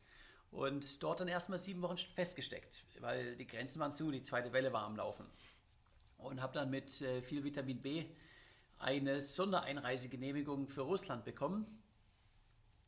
[0.57, 4.73] und dort dann erstmal sieben Wochen festgesteckt, weil die Grenzen waren zu, die zweite Welle
[4.73, 5.27] war am Laufen.
[6.19, 8.07] Und habe dann mit äh, viel Vitamin B
[8.79, 11.66] eine Sondereinreisegenehmigung für Russland bekommen.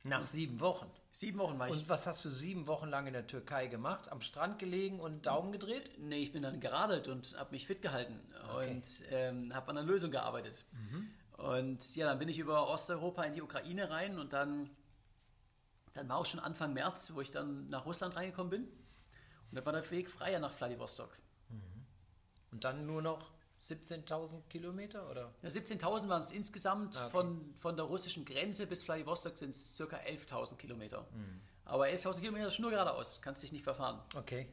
[0.03, 0.91] Nach sieben Wochen?
[1.11, 1.77] Sieben Wochen war ich.
[1.77, 4.11] Und was hast du sieben Wochen lang in der Türkei gemacht?
[4.11, 5.91] Am Strand gelegen und Daumen gedreht?
[5.99, 8.19] Nee, ich bin dann geradelt und habe mich fit gehalten
[8.51, 8.71] okay.
[8.71, 10.65] und ähm, habe an einer Lösung gearbeitet.
[10.73, 11.11] Mhm.
[11.37, 14.71] Und ja, dann bin ich über Osteuropa in die Ukraine rein und dann,
[15.99, 18.63] dann war auch schon Anfang März, wo ich dann nach Russland reingekommen bin.
[18.65, 21.11] Und dann war der Weg freier nach Vladivostok.
[21.49, 21.87] Mhm.
[22.53, 23.33] Und dann nur noch
[23.69, 25.35] 17.000 Kilometer oder?
[25.43, 26.97] Ja, 17.000 waren es insgesamt.
[26.97, 27.11] Ah, okay.
[27.11, 29.97] Von, von der russischen Grenze bis Vladivostok sind es ca.
[29.97, 31.07] 11.000 Kilometer.
[31.13, 31.41] Mhm.
[31.65, 34.01] Aber 11.000 Kilometer ist nur geradeaus, kannst dich nicht verfahren.
[34.15, 34.49] Okay.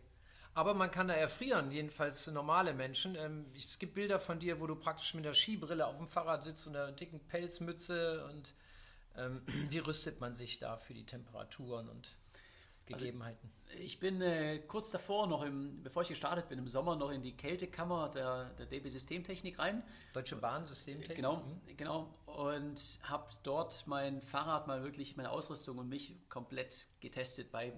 [0.53, 3.15] Aber man kann da erfrieren, jedenfalls normale Menschen.
[3.15, 6.43] Ähm, es gibt Bilder von dir, wo du praktisch mit der Skibrille auf dem Fahrrad
[6.43, 8.53] sitzt und einer dicken Pelzmütze und
[9.17, 12.15] ähm, wie rüstet man sich da für die Temperaturen und
[12.91, 13.51] also, Gegebenheiten?
[13.67, 17.11] Also, ich bin äh, kurz davor noch, im, bevor ich gestartet bin, im Sommer noch
[17.11, 19.83] in die Kältekammer der, der DB Systemtechnik rein.
[20.13, 21.17] Deutsche Bahn Systemtechnik?
[21.17, 21.77] Genau, mhm.
[21.77, 22.13] genau.
[22.25, 27.51] Und habe dort mein Fahrrad mal wirklich, meine Ausrüstung und mich komplett getestet.
[27.51, 27.73] Bei,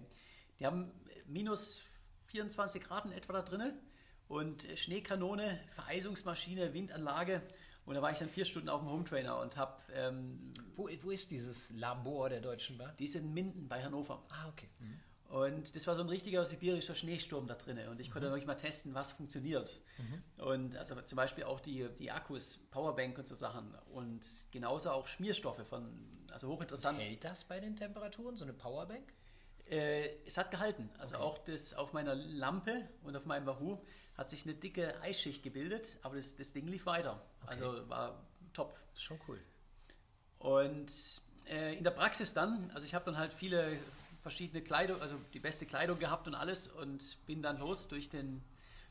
[0.59, 0.91] die haben
[1.25, 1.81] minus
[2.25, 3.79] 24 Grad in etwa da drinnen
[4.27, 7.41] und Schneekanone, Vereisungsmaschine, Windanlage.
[7.87, 9.81] Und da war ich dann vier Stunden auf dem Hometrainer und habe.
[9.95, 12.93] Ähm, wo, wo ist dieses Labor der Deutschen Bahn?
[12.99, 14.21] Die ist in Minden bei Hannover.
[14.29, 14.67] Ah, okay.
[14.79, 14.99] Mhm.
[15.29, 17.87] Und das war so ein richtiger sibirischer Schneesturm da drinnen.
[17.87, 18.31] Und ich konnte mhm.
[18.33, 19.81] wirklich mal testen, was funktioniert.
[19.97, 20.43] Mhm.
[20.43, 23.73] Und also zum Beispiel auch die, die Akkus, Powerbank und so Sachen.
[23.93, 24.21] Und
[24.51, 25.89] genauso auch Schmierstoffe von,
[26.31, 27.01] also hochinteressant.
[27.01, 29.13] Hält das bei den Temperaturen, so eine Powerbank?
[29.69, 30.89] Äh, es hat gehalten.
[30.97, 31.23] Also okay.
[31.23, 33.79] auch das auf meiner Lampe und auf meinem Wahoo
[34.17, 37.21] hat sich eine dicke Eisschicht gebildet, aber das, das Ding lief weiter.
[37.43, 37.51] Okay.
[37.51, 38.77] Also war top.
[38.95, 39.39] Schon cool.
[40.39, 40.91] Und
[41.47, 43.77] äh, in der Praxis dann, also ich habe dann halt viele
[44.19, 48.43] verschiedene Kleidung, also die beste Kleidung gehabt und alles und bin dann los durch, den,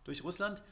[0.04, 0.62] durch Russland.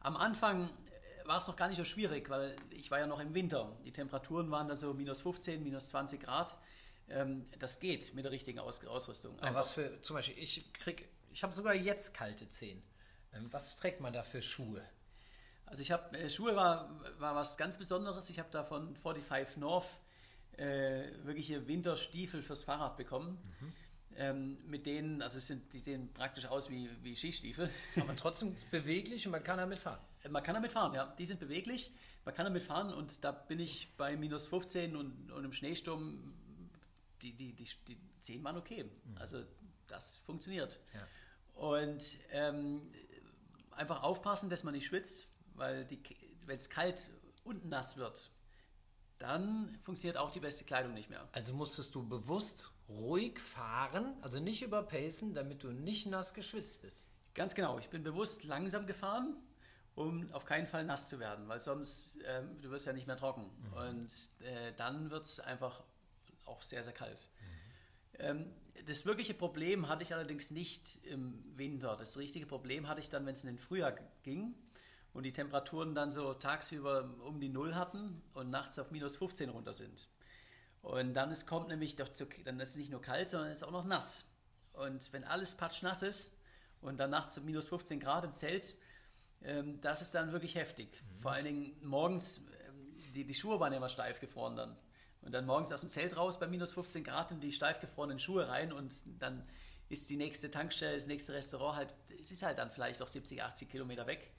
[0.00, 3.20] Am Anfang äh, war es noch gar nicht so schwierig, weil ich war ja noch
[3.20, 3.74] im Winter.
[3.84, 6.56] Die Temperaturen waren da so minus 15, minus 20 Grad.
[7.08, 9.38] Ähm, das geht mit der richtigen Aus Ausrüstung.
[9.40, 12.82] Aber was für, zum Beispiel, ich krieg, ich habe sogar jetzt kalte Zehen.
[13.34, 14.82] Ähm, was trägt man da für Schuhe?
[15.66, 18.28] Also ich habe, äh, Schuhe war, war was ganz Besonderes.
[18.30, 19.98] Ich habe da von 45 North
[20.58, 23.38] äh, wirkliche Winterstiefel fürs Fahrrad bekommen.
[23.60, 23.72] Mhm.
[24.14, 27.70] Ähm, mit denen, also sind, die sehen praktisch aus wie, wie Skistiefel.
[27.98, 30.00] Aber trotzdem beweglich und man kann damit fahren.
[30.28, 31.12] Man kann damit fahren, ja.
[31.18, 31.90] Die sind beweglich,
[32.26, 36.34] man kann damit fahren und da bin ich bei minus 15 und, und im Schneesturm,
[37.22, 38.84] die, die, die, die Zehen waren okay.
[38.84, 39.16] Mhm.
[39.16, 39.42] Also
[39.88, 40.80] das funktioniert.
[40.92, 41.06] Ja.
[41.54, 42.82] Und ähm,
[43.76, 45.86] einfach aufpassen, dass man nicht schwitzt, weil
[46.46, 47.10] wenn es kalt
[47.44, 48.30] und nass wird,
[49.18, 51.28] dann funktioniert auch die beste Kleidung nicht mehr.
[51.32, 56.98] Also musstest du bewusst ruhig fahren, also nicht überpacen, damit du nicht nass geschwitzt bist.
[57.34, 57.78] Ganz genau.
[57.78, 59.36] Ich bin bewusst langsam gefahren,
[59.94, 63.16] um auf keinen Fall nass zu werden, weil sonst ähm, du wirst ja nicht mehr
[63.16, 63.72] trocken mhm.
[63.72, 65.82] und äh, dann wird es einfach
[66.44, 67.30] auch sehr sehr kalt.
[67.38, 68.18] Mhm.
[68.18, 68.54] Ähm,
[68.86, 71.96] das wirkliche Problem hatte ich allerdings nicht im Winter.
[71.96, 74.54] Das richtige Problem hatte ich dann, wenn es in den Frühjahr ging
[75.12, 79.50] und die Temperaturen dann so tagsüber um die Null hatten und nachts auf minus 15
[79.50, 80.08] runter sind.
[80.80, 83.58] Und dann es kommt nämlich doch zu, dann ist es nicht nur kalt, sondern es
[83.58, 84.26] ist auch noch nass.
[84.72, 86.38] Und wenn alles patschnass ist
[86.80, 88.74] und dann nachts minus 15 Grad im Zelt,
[89.42, 91.02] ähm, das ist dann wirklich heftig.
[91.02, 91.20] Mhm.
[91.20, 94.76] Vor allen Dingen morgens, ähm, die, die Schuhe waren ja immer steif gefroren dann.
[95.22, 98.18] Und dann morgens aus dem Zelt raus bei minus 15 Grad in die steif gefrorenen
[98.18, 99.46] Schuhe rein und dann
[99.88, 103.42] ist die nächste Tankstelle, das nächste Restaurant halt, es ist halt dann vielleicht auch 70,
[103.42, 104.32] 80 Kilometer weg.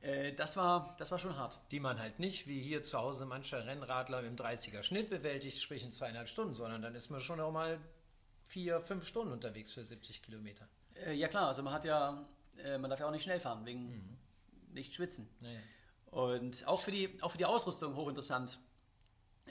[0.00, 1.60] Äh, das, war, das war schon hart.
[1.72, 5.82] Die man halt nicht, wie hier zu Hause mancher Rennradler im 30er Schnitt bewältigt, sprich
[5.82, 7.78] in zweieinhalb Stunden, sondern dann ist man schon auch mal
[8.44, 10.68] vier, fünf Stunden unterwegs für 70 Kilometer.
[10.94, 12.24] Äh, ja klar, also man hat ja,
[12.64, 14.18] äh, man darf ja auch nicht schnell fahren, wegen mhm.
[14.72, 15.28] nicht schwitzen.
[15.40, 15.60] Naja.
[16.10, 18.58] Und auch für, die, auch für die Ausrüstung hochinteressant.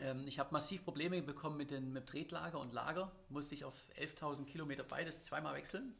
[0.02, 3.12] Ähm, ich habe massiv Probleme bekommen mit, den, mit Tretlager und Lager.
[3.30, 5.96] Musste ich auf 11.000 Kilometer beides zweimal wechseln.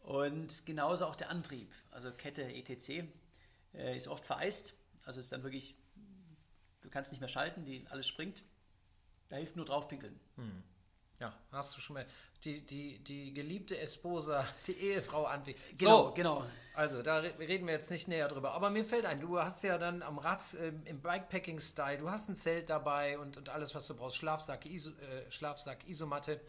[0.00, 3.04] Und genauso auch der Antrieb, also Kette ETC,
[3.74, 4.74] äh, ist oft vereist.
[5.04, 5.74] Also ist dann wirklich,
[6.80, 8.42] du kannst nicht mehr schalten, die, alles springt.
[9.28, 10.18] Da hilft nur draufpinkeln.
[10.36, 10.62] Hm.
[11.20, 12.06] Ja, hast du schon mal.
[12.44, 15.56] Die, die, die geliebte Esposa, die Ehefrau Anti.
[15.76, 16.44] Genau, so, genau.
[16.74, 18.52] Also, da reden wir jetzt nicht näher drüber.
[18.52, 22.28] Aber mir fällt ein, du hast ja dann am Rad äh, im Bikepacking-Style, du hast
[22.28, 26.40] ein Zelt dabei und, und alles, was du brauchst: Schlafsack, Iso, äh, Schlafsack Isomatte.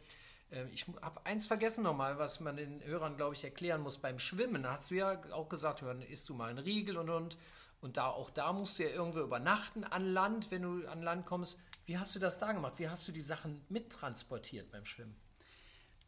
[0.52, 3.98] Äh, ich habe eins vergessen nochmal, was man den Hörern, glaube ich, erklären muss.
[3.98, 7.38] Beim Schwimmen hast du ja auch gesagt, hören, isst du mal einen Riegel und und.
[7.82, 11.26] Und da, auch da musst du ja irgendwo übernachten an Land, wenn du an Land
[11.26, 11.58] kommst.
[11.90, 12.78] Wie hast du das da gemacht?
[12.78, 15.16] Wie hast du die Sachen mittransportiert beim Schwimmen?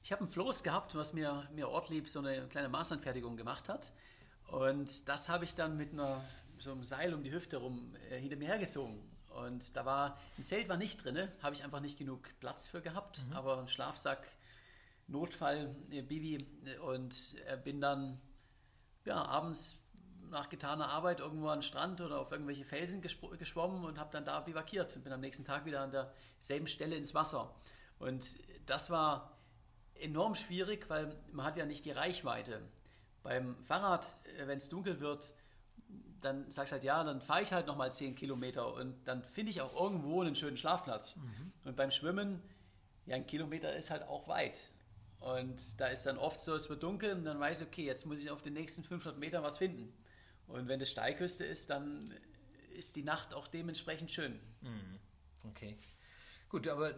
[0.03, 3.91] Ich habe ein Floß gehabt, was mir, mir Ortlieb so eine kleine Maßanfertigung gemacht hat.
[4.45, 6.23] Und das habe ich dann mit einer,
[6.59, 9.01] so einem Seil um die Hüfte rum äh, hinter mir hergezogen.
[9.29, 12.83] Und da war, ein Zelt war nicht drin, habe ich einfach nicht genug Platz für
[12.83, 13.33] gehabt, mhm.
[13.33, 14.29] aber ein Schlafsack,
[15.07, 18.21] Notfall, äh, Bibi äh, und äh, bin dann
[19.05, 19.79] ja, abends
[20.31, 24.25] nach getaner Arbeit irgendwo an den Strand oder auf irgendwelche Felsen geschwommen und habe dann
[24.25, 27.53] da bivakiert und bin am nächsten Tag wieder an derselben Stelle ins Wasser.
[27.99, 29.37] Und das war
[29.95, 32.61] enorm schwierig, weil man hat ja nicht die Reichweite.
[33.23, 35.35] Beim Fahrrad, äh, wenn es dunkel wird,
[36.21, 39.51] dann sagst du halt, ja, dann fahre ich halt nochmal 10 Kilometer und dann finde
[39.51, 41.15] ich auch irgendwo einen schönen Schlafplatz.
[41.15, 41.53] Mhm.
[41.65, 42.41] Und beim Schwimmen,
[43.05, 44.71] ja, ein Kilometer ist halt auch weit.
[45.19, 48.05] Und da ist dann oft so, es wird dunkel und dann weiß ich, okay, jetzt
[48.05, 49.93] muss ich auf den nächsten 500 Metern was finden.
[50.53, 52.03] Und wenn das Steilküste ist, dann
[52.77, 54.39] ist die Nacht auch dementsprechend schön.
[54.61, 54.99] Mhm.
[55.49, 55.77] Okay.
[56.49, 56.93] Gut, aber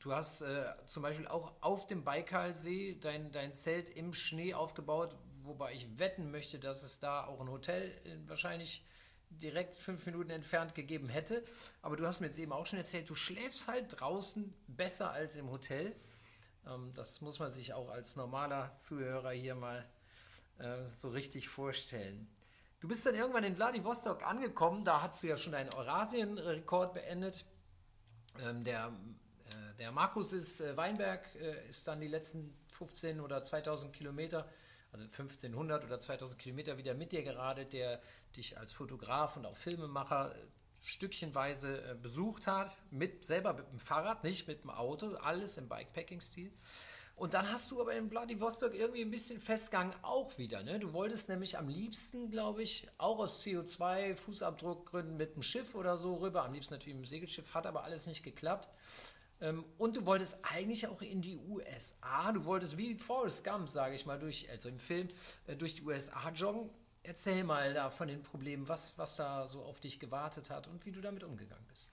[0.00, 5.16] du hast äh, zum Beispiel auch auf dem Baikalsee dein, dein Zelt im Schnee aufgebaut,
[5.42, 8.84] wobei ich wetten möchte, dass es da auch ein Hotel äh, wahrscheinlich
[9.30, 11.44] direkt fünf Minuten entfernt gegeben hätte.
[11.82, 15.36] Aber du hast mir jetzt eben auch schon erzählt, du schläfst halt draußen besser als
[15.36, 15.94] im Hotel.
[16.66, 19.86] Ähm, das muss man sich auch als normaler Zuhörer hier mal
[20.58, 22.28] äh, so richtig vorstellen.
[22.80, 27.44] Du bist dann irgendwann in Vladivostok angekommen, da hast du ja schon deinen Eurasien-Rekord beendet.
[28.42, 28.90] Ähm, der,
[29.50, 34.48] äh, der Markus ist, äh, Weinberg äh, ist dann die letzten 15 oder 2000 Kilometer,
[34.92, 38.00] also 1500 oder 2000 Kilometer wieder mit dir geradelt, der
[38.34, 40.38] dich als Fotograf und auch Filmemacher äh,
[40.82, 45.68] stückchenweise äh, besucht hat, mit, selber mit dem Fahrrad, nicht mit dem Auto, alles im
[45.68, 46.50] Bikepacking-Stil.
[47.20, 50.62] Und dann hast du aber in Vladivostok irgendwie ein bisschen festgegangen, auch wieder.
[50.62, 50.78] Ne?
[50.78, 56.14] Du wolltest nämlich am liebsten, glaube ich, auch aus CO2-Fußabdruckgründen mit dem Schiff oder so
[56.14, 56.46] rüber.
[56.46, 58.70] Am liebsten natürlich mit dem Segelschiff, hat aber alles nicht geklappt.
[59.42, 62.32] Ähm, und du wolltest eigentlich auch in die USA.
[62.32, 65.08] Du wolltest wie Forrest Gump, sage ich mal, durch, also im Film,
[65.46, 66.70] äh, durch die USA joggen.
[67.02, 70.86] Erzähl mal da von den Problemen, was, was da so auf dich gewartet hat und
[70.86, 71.90] wie du damit umgegangen bist.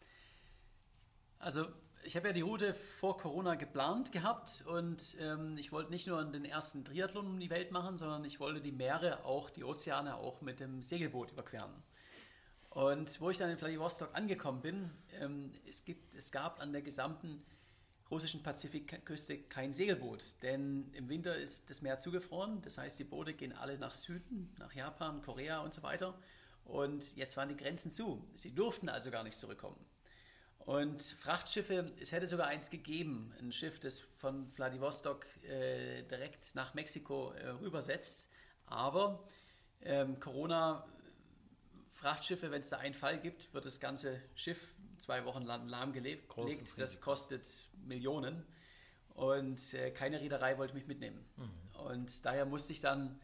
[1.38, 1.68] Also
[2.08, 6.24] ich habe ja die Route vor Corona geplant gehabt und ähm, ich wollte nicht nur
[6.24, 10.16] den ersten Triathlon um die Welt machen, sondern ich wollte die Meere, auch die Ozeane
[10.16, 11.70] auch mit dem Segelboot überqueren.
[12.70, 14.90] Und wo ich dann in Vladivostok angekommen bin,
[15.20, 17.44] ähm, es, gibt, es gab an der gesamten
[18.10, 23.34] russischen Pazifikküste kein Segelboot, denn im Winter ist das Meer zugefroren, das heißt die Boote
[23.34, 26.18] gehen alle nach Süden, nach Japan, Korea und so weiter.
[26.64, 28.26] Und jetzt waren die Grenzen zu.
[28.34, 29.78] Sie durften also gar nicht zurückkommen.
[30.68, 36.74] Und Frachtschiffe, es hätte sogar eins gegeben, ein Schiff, das von Vladivostok äh, direkt nach
[36.74, 38.28] Mexiko äh, rübersetzt.
[38.66, 39.22] Aber
[39.82, 40.86] ähm, Corona,
[41.94, 46.28] Frachtschiffe, wenn es da einen Fall gibt, wird das ganze Schiff zwei Wochen lang lahmgelegt.
[46.76, 48.46] Das kostet Millionen.
[49.14, 51.26] Und äh, keine Reederei wollte mich mitnehmen.
[51.38, 51.80] Mhm.
[51.80, 53.18] Und daher musste ich dann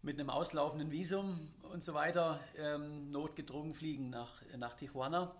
[0.00, 5.36] mit einem auslaufenden Visum und so weiter ähm, notgedrungen fliegen nach, nach Tijuana.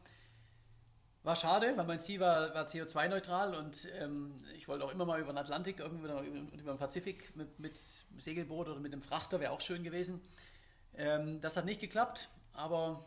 [1.28, 5.20] War schade, weil mein Ziel war, war CO2-neutral und ähm, ich wollte auch immer mal
[5.20, 6.22] über den Atlantik, irgendwie über,
[6.72, 7.78] den Pazifik mit, mit
[8.16, 10.22] Segelboot oder mit einem Frachter, wäre auch schön gewesen.
[10.96, 13.04] Ähm, das hat nicht geklappt, aber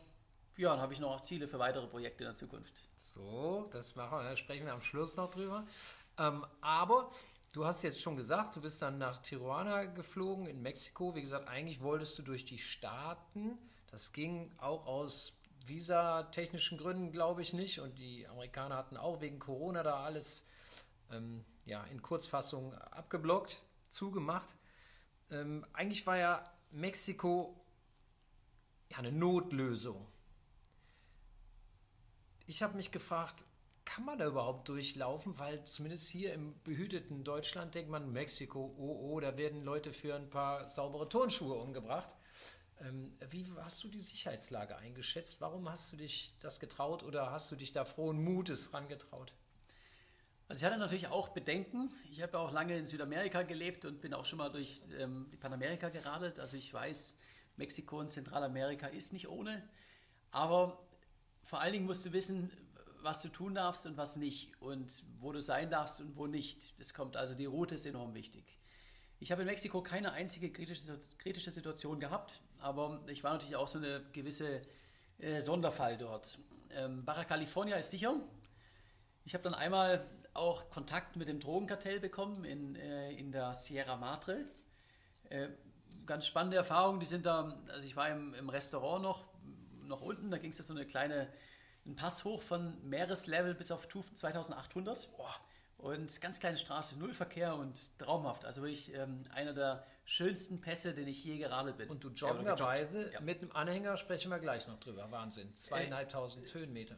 [0.56, 2.82] ja, dann habe ich noch Ziele für weitere Projekte in der Zukunft.
[2.96, 5.66] So, das machen wir, da sprechen wir am Schluss noch drüber.
[6.20, 7.10] Ähm, aber
[7.54, 11.16] du hast jetzt schon gesagt, du bist dann nach Tijuana geflogen in Mexiko.
[11.16, 13.58] Wie gesagt, eigentlich wolltest du durch die Staaten.
[13.90, 15.34] Das ging auch aus
[15.68, 17.80] visatechnischen Gründen glaube ich nicht.
[17.80, 20.46] Und die Amerikaner hatten auch wegen Corona da alles
[21.12, 24.56] ähm, ja, in Kurzfassung abgeblockt, zugemacht.
[25.30, 27.62] Ähm, eigentlich war ja Mexiko
[28.92, 30.08] ja eine Notlösung.
[32.48, 33.44] Ich habe mich gefragt,
[33.86, 35.38] kann man da überhaupt durchlaufen?
[35.40, 40.16] Weil zumindest hier im behüteten Deutschland denkt man, Mexiko, oh, oh, da werden Leute für
[40.16, 42.14] ein paar saubere Turnschuhe umgebracht.
[42.82, 45.40] Ähm, wie hast du die Sicherheitslage eingeschätzt?
[45.40, 49.34] Warum hast du dich das getraut oder hast du dich da frohen Mutes rangetraut?
[50.48, 51.90] Also ich hatte natürlich auch Bedenken.
[52.10, 55.90] Ich habe auch lange in Südamerika gelebt und bin auch schon mal durch ähm, Panamerika
[55.90, 56.40] geradelt.
[56.40, 57.18] Also ich weiß,
[57.56, 59.62] Mexiko und Zentralamerika ist nicht ohne.
[60.32, 60.80] Aber
[61.44, 62.52] vor allen Dingen musst du wissen,
[63.02, 66.80] was du tun darfst und was nicht und wo du sein darfst und wo nicht.
[66.80, 68.60] Das kommt also, die Route ist enorm wichtig.
[69.20, 73.68] Ich habe in Mexiko keine einzige kritische, kritische Situation gehabt, aber ich war natürlich auch
[73.68, 74.62] so eine gewisse
[75.20, 76.38] äh, Sonderfall dort.
[76.72, 78.16] Ähm, Baja California ist sicher.
[79.24, 83.98] Ich habe dann einmal auch Kontakt mit dem Drogenkartell bekommen in, äh, in der Sierra
[83.98, 84.46] Madre.
[85.30, 85.50] Äh,
[86.06, 87.00] ganz spannende Erfahrung.
[87.00, 89.26] Die sind da, also ich war im, im Restaurant noch,
[89.84, 91.28] noch unten, da ging es ja so eine kleine,
[91.86, 95.10] einen Pass hoch von Meereslevel bis auf 2800.
[95.18, 95.36] Boah.
[95.82, 98.46] Und ganz kleine Straße, null Verkehr und traumhaft.
[98.46, 101.90] Also wirklich ähm, einer der schönsten Pässe, den ich je geradelt bin.
[101.90, 103.20] Und du joggenderweise ja.
[103.20, 105.10] mit einem Anhänger sprechen wir gleich noch drüber.
[105.10, 105.52] Wahnsinn.
[105.58, 106.98] Zweieinhalbtausend äh, Höhenmeter.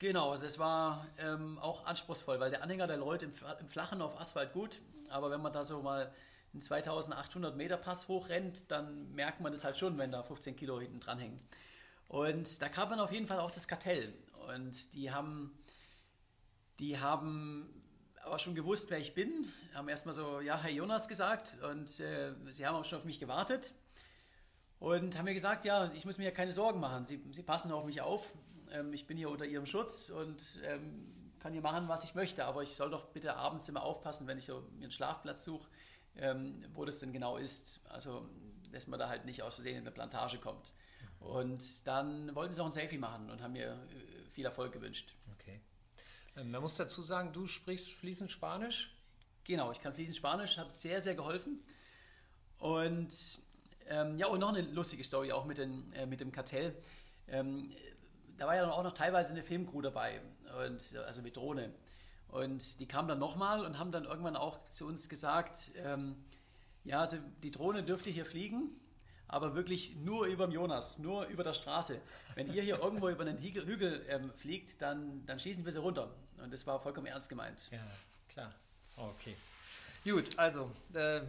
[0.00, 4.02] Genau, also es war ähm, auch anspruchsvoll, weil der Anhänger, der läuft im, im, Flachen
[4.02, 6.12] auf Asphalt gut, aber wenn man da so mal
[6.52, 10.80] einen 2800 Meter Pass hochrennt, dann merkt man das halt schon, wenn da 15 Kilo
[10.80, 11.36] hinten dran hängen.
[12.08, 14.12] Und da kam dann auf jeden Fall auch das Kartell
[14.48, 15.56] und die haben,
[16.80, 17.83] die haben
[18.24, 22.32] aber schon gewusst, wer ich bin, haben erstmal so, ja, Herr Jonas gesagt und äh,
[22.50, 23.72] sie haben auch schon auf mich gewartet
[24.78, 27.72] und haben mir gesagt, ja, ich muss mir ja keine Sorgen machen, sie, sie passen
[27.72, 28.26] auf mich auf,
[28.72, 32.44] ähm, ich bin hier unter ihrem Schutz und ähm, kann hier machen, was ich möchte,
[32.44, 35.68] aber ich soll doch bitte abends immer aufpassen, wenn ich so einen Schlafplatz suche,
[36.16, 38.26] ähm, wo das denn genau ist, also
[38.72, 40.72] dass man da halt nicht aus Versehen in eine Plantage kommt.
[41.20, 45.14] Und dann wollten sie noch ein Selfie machen und haben mir äh, viel Erfolg gewünscht.
[45.32, 45.60] Okay.
[46.36, 48.90] Ähm, man muss dazu sagen, du sprichst fließend Spanisch?
[49.44, 51.62] Genau, ich kann fließend Spanisch, hat sehr, sehr geholfen.
[52.58, 53.38] Und
[53.88, 56.74] ähm, ja, und noch eine lustige Story auch mit, den, äh, mit dem Kartell.
[57.28, 57.70] Ähm,
[58.38, 60.20] da war ja dann auch noch teilweise eine Filmcrew dabei,
[60.64, 61.72] und, also mit Drohne.
[62.28, 66.16] Und die kamen dann nochmal und haben dann irgendwann auch zu uns gesagt, ähm,
[66.82, 68.80] ja, also die Drohne dürfte hier fliegen,
[69.28, 72.00] aber wirklich nur über dem Jonas, nur über der Straße.
[72.34, 76.14] Wenn ihr hier irgendwo über einen Hügel, ähm, fliegt, dann, dann schießen wir sie runter.
[76.44, 77.70] Und das war vollkommen ernst gemeint.
[77.70, 77.78] Ja,
[78.28, 78.54] klar.
[78.98, 79.34] Okay.
[80.04, 81.22] Gut, also äh,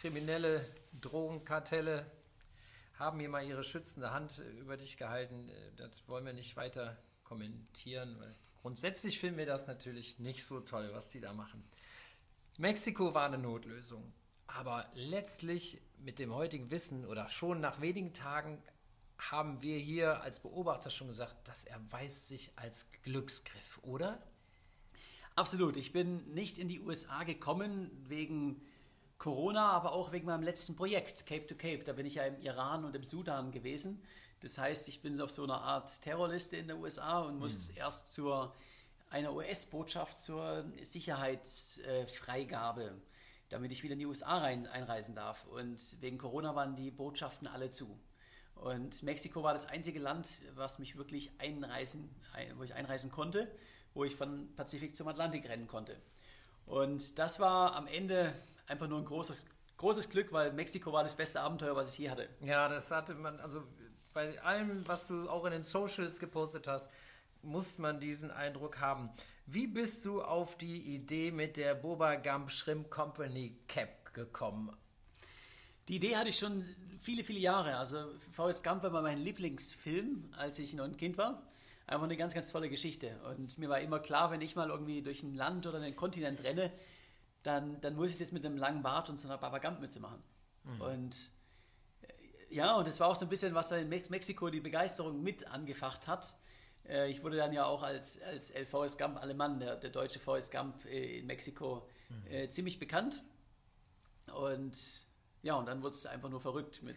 [0.00, 0.64] kriminelle
[1.02, 2.06] Drogenkartelle
[2.98, 5.50] haben hier mal ihre schützende Hand über dich gehalten.
[5.50, 10.60] Äh, das wollen wir nicht weiter kommentieren, weil grundsätzlich finden wir das natürlich nicht so
[10.60, 11.62] toll, was sie da machen.
[12.56, 14.14] Mexiko war eine Notlösung.
[14.46, 18.62] Aber letztlich mit dem heutigen Wissen oder schon nach wenigen Tagen
[19.18, 24.22] haben wir hier als Beobachter schon gesagt, das erweist sich als Glücksgriff, oder?
[25.36, 25.76] Absolut.
[25.76, 28.62] Ich bin nicht in die USA gekommen wegen
[29.18, 31.82] Corona, aber auch wegen meinem letzten Projekt, Cape to Cape.
[31.82, 34.00] Da bin ich ja im Iran und im Sudan gewesen.
[34.40, 37.78] Das heißt, ich bin auf so einer Art Terrorliste in der USA und muss hm.
[37.78, 38.54] erst zur
[39.10, 42.92] einer US-Botschaft zur Sicherheitsfreigabe.
[43.48, 45.46] Damit ich wieder in die USA rein, einreisen darf.
[45.46, 47.98] Und wegen Corona waren die Botschaften alle zu.
[48.54, 52.08] Und Mexiko war das einzige Land, was mich wirklich einreisen,
[52.56, 53.50] wo ich einreisen konnte,
[53.94, 55.96] wo ich von Pazifik zum Atlantik rennen konnte.
[56.66, 58.32] Und das war am Ende
[58.66, 62.10] einfach nur ein großes, großes Glück, weil Mexiko war das beste Abenteuer, was ich je
[62.10, 62.28] hatte.
[62.40, 63.62] Ja, das hatte man, also
[64.12, 66.90] bei allem, was du auch in den Socials gepostet hast,
[67.42, 69.10] muss man diesen Eindruck haben.
[69.46, 74.74] Wie bist du auf die Idee mit der Boba Gump Shrimp Company Cap gekommen?
[75.88, 76.64] Die Idee hatte ich schon
[76.98, 77.76] viele, viele Jahre.
[77.76, 81.42] Also Forrest Gump war mein Lieblingsfilm, als ich noch ein Kind war.
[81.86, 83.18] Einfach eine ganz, ganz tolle Geschichte.
[83.28, 86.42] Und mir war immer klar, wenn ich mal irgendwie durch ein Land oder einen Kontinent
[86.42, 86.72] renne,
[87.42, 90.00] dann, dann muss ich das mit einem langen Bart und so einer Baba Gump Mütze
[90.00, 90.22] machen.
[90.64, 90.80] Mhm.
[90.80, 91.30] Und
[92.00, 95.22] äh, ja, und das war auch so ein bisschen, was dann in Mexiko die Begeisterung
[95.22, 96.36] mit angefacht hat.
[96.88, 100.18] Äh, ich wurde dann ja auch als, als El Forrest Gump Alemann, der, der deutsche
[100.18, 102.48] Forrest Gump äh, in Mexiko, mhm.
[102.48, 103.22] ziemlich bekannt.
[104.32, 105.06] Und
[105.44, 106.96] ja, und dann wurde es einfach nur verrückt mit,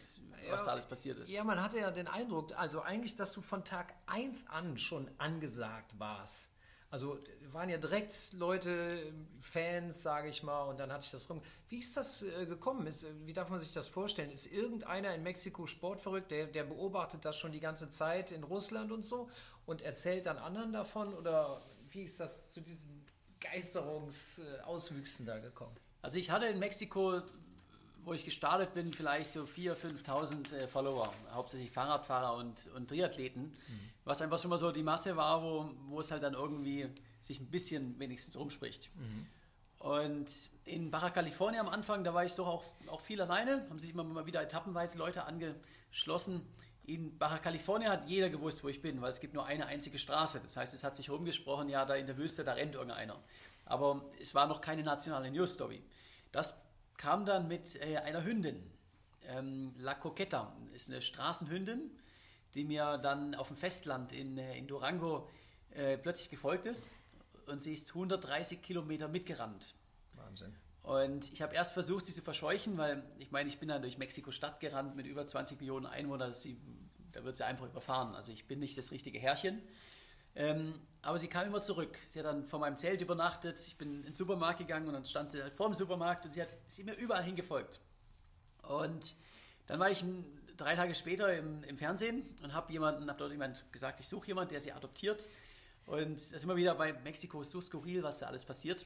[0.49, 1.29] was ja, da alles passiert ist.
[1.29, 5.11] Ja, man hatte ja den Eindruck, also eigentlich, dass du von Tag 1 an schon
[5.17, 6.49] angesagt warst.
[6.89, 7.19] Also
[7.51, 8.87] waren ja direkt Leute,
[9.41, 11.41] Fans, sage ich mal, und dann hatte ich das rum.
[11.67, 12.87] Wie ist das äh, gekommen?
[12.87, 14.31] Ist, wie darf man sich das vorstellen?
[14.31, 18.93] Ist irgendeiner in Mexiko sportverrückt, der, der beobachtet das schon die ganze Zeit in Russland
[18.93, 19.29] und so
[19.65, 21.13] und erzählt dann anderen davon?
[21.15, 23.05] Oder wie ist das zu diesen
[23.41, 25.75] Geisterungsauswüchsen da gekommen?
[26.01, 27.21] Also ich hatte in Mexiko
[28.07, 33.43] wo ich gestartet bin, vielleicht so 4.000, 5.000 äh, Follower, hauptsächlich Fahrradfahrer und, und Triathleten,
[33.43, 33.79] mhm.
[34.05, 36.87] was einfach schon mal so die Masse war, wo, wo es halt dann irgendwie
[37.21, 38.89] sich ein bisschen wenigstens rumspricht.
[38.95, 39.27] Mhm.
[39.79, 40.31] Und
[40.63, 43.89] in Baja California am Anfang, da war ich doch auch, auch viel alleine, haben sich
[43.89, 46.41] immer mal wieder etappenweise Leute angeschlossen.
[46.85, 49.99] In Baja California hat jeder gewusst, wo ich bin, weil es gibt nur eine einzige
[49.99, 50.39] Straße.
[50.39, 53.21] Das heißt, es hat sich rumgesprochen, ja, da in der Wüste, da rennt irgendeiner.
[53.65, 55.83] Aber es war noch keine nationale News-Story.
[56.31, 56.57] Das
[56.97, 58.61] kam dann mit äh, einer Hündin.
[59.27, 61.91] Ähm, La Coqueta ist eine Straßenhündin,
[62.53, 65.29] die mir dann auf dem Festland in, äh, in Durango
[65.71, 66.89] äh, plötzlich gefolgt ist
[67.47, 69.75] und sie ist 130 Kilometer mitgerannt.
[70.13, 70.55] Wahnsinn.
[70.83, 73.97] Und ich habe erst versucht, sie zu verscheuchen, weil ich meine, ich bin dann durch
[73.97, 76.33] Mexiko-Stadt gerannt mit über 20 Millionen Einwohnern.
[76.33, 76.57] Sie,
[77.11, 78.15] da wird sie einfach überfahren.
[78.15, 79.61] Also ich bin nicht das richtige Herrchen.
[80.37, 80.71] Ähm,
[81.01, 81.97] aber sie kam immer zurück.
[82.07, 83.59] Sie hat dann vor meinem Zelt übernachtet.
[83.67, 86.31] Ich bin in den Supermarkt gegangen und dann stand sie halt vor dem Supermarkt und
[86.31, 87.79] sie hat sie mir überall hingefolgt.
[88.61, 89.15] Und
[89.65, 90.03] dann war ich
[90.55, 94.27] drei Tage später im, im Fernsehen und habe jemanden, habe dort jemand gesagt, ich suche
[94.27, 95.27] jemanden, der sie adoptiert.
[95.87, 98.85] Und das ist immer wieder bei Mexiko so skurril, was da alles passiert.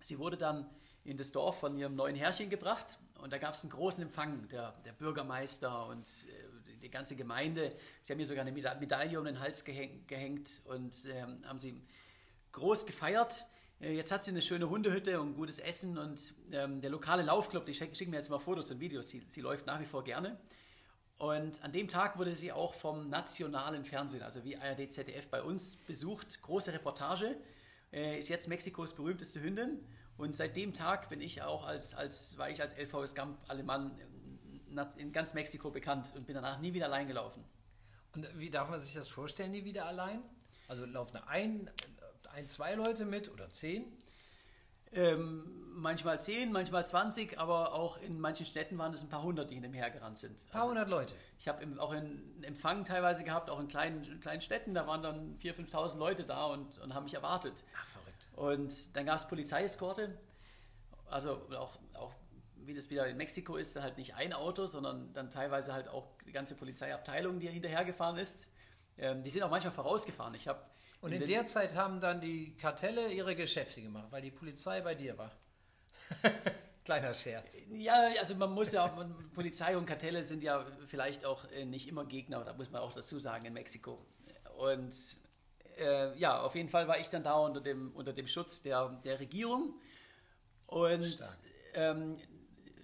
[0.00, 0.68] Sie wurde dann
[1.04, 4.48] in das Dorf von ihrem neuen Herrchen gebracht und da gab es einen großen Empfang,
[4.48, 6.47] der, der Bürgermeister und äh,
[6.80, 7.74] die ganze Gemeinde.
[8.00, 11.82] Sie haben mir sogar eine Medaille um den Hals gehängt und äh, haben sie
[12.52, 13.46] groß gefeiert.
[13.80, 17.66] Äh, jetzt hat sie eine schöne Hundehütte und gutes Essen und ähm, der lokale Laufclub,
[17.66, 20.04] die schicken schick mir jetzt mal Fotos und Videos, sie, sie läuft nach wie vor
[20.04, 20.38] gerne.
[21.18, 25.42] Und an dem Tag wurde sie auch vom nationalen Fernsehen, also wie ARD, ZDF bei
[25.42, 26.40] uns besucht.
[26.42, 27.36] Große Reportage.
[27.92, 29.84] Äh, ist jetzt Mexikos berühmteste Hündin.
[30.16, 33.96] Und seit dem Tag bin ich auch als, als war ich als LVS Gump Alemann
[34.96, 37.44] in ganz Mexiko bekannt und bin danach nie wieder allein gelaufen.
[38.14, 40.22] Und wie darf man sich das vorstellen, nie wieder allein?
[40.66, 41.70] Also laufen ein,
[42.32, 43.84] ein, zwei Leute mit oder zehn?
[44.92, 49.50] Ähm, manchmal 10, manchmal 20, aber auch in manchen Städten waren es ein paar hundert,
[49.50, 50.40] die hinter mir hergerannt sind.
[50.46, 51.14] Ein paar also, hundert Leute.
[51.38, 55.02] Ich habe auch einen Empfang teilweise gehabt, auch in kleinen, in kleinen Städten, da waren
[55.02, 57.64] dann 4.000, 5.000 Leute da und, und haben mich erwartet.
[57.76, 58.28] Ach, verrückt.
[58.34, 60.18] Und dann gab es Polizeieskorte,
[61.10, 62.12] also auch, auch
[62.68, 65.88] wie das wieder in Mexiko ist, dann halt nicht ein Auto, sondern dann teilweise halt
[65.88, 68.46] auch die ganze Polizeiabteilung, die hinterhergefahren ist.
[68.98, 70.34] Ähm, die sind auch manchmal vorausgefahren.
[70.34, 70.60] Ich habe
[71.00, 74.80] und in, in der Zeit haben dann die Kartelle ihre Geschäfte gemacht, weil die Polizei
[74.80, 75.32] bei dir war.
[76.84, 77.56] Kleiner Scherz.
[77.70, 79.04] Ja, also man muss ja auch,
[79.34, 82.94] Polizei und Kartelle sind ja vielleicht auch äh, nicht immer Gegner, da muss man auch
[82.94, 84.04] dazu sagen, in Mexiko.
[84.56, 84.94] Und
[85.78, 88.88] äh, ja, auf jeden Fall war ich dann da unter dem, unter dem Schutz der,
[89.04, 89.74] der Regierung.
[90.66, 91.16] Und
[91.74, 92.16] ähm,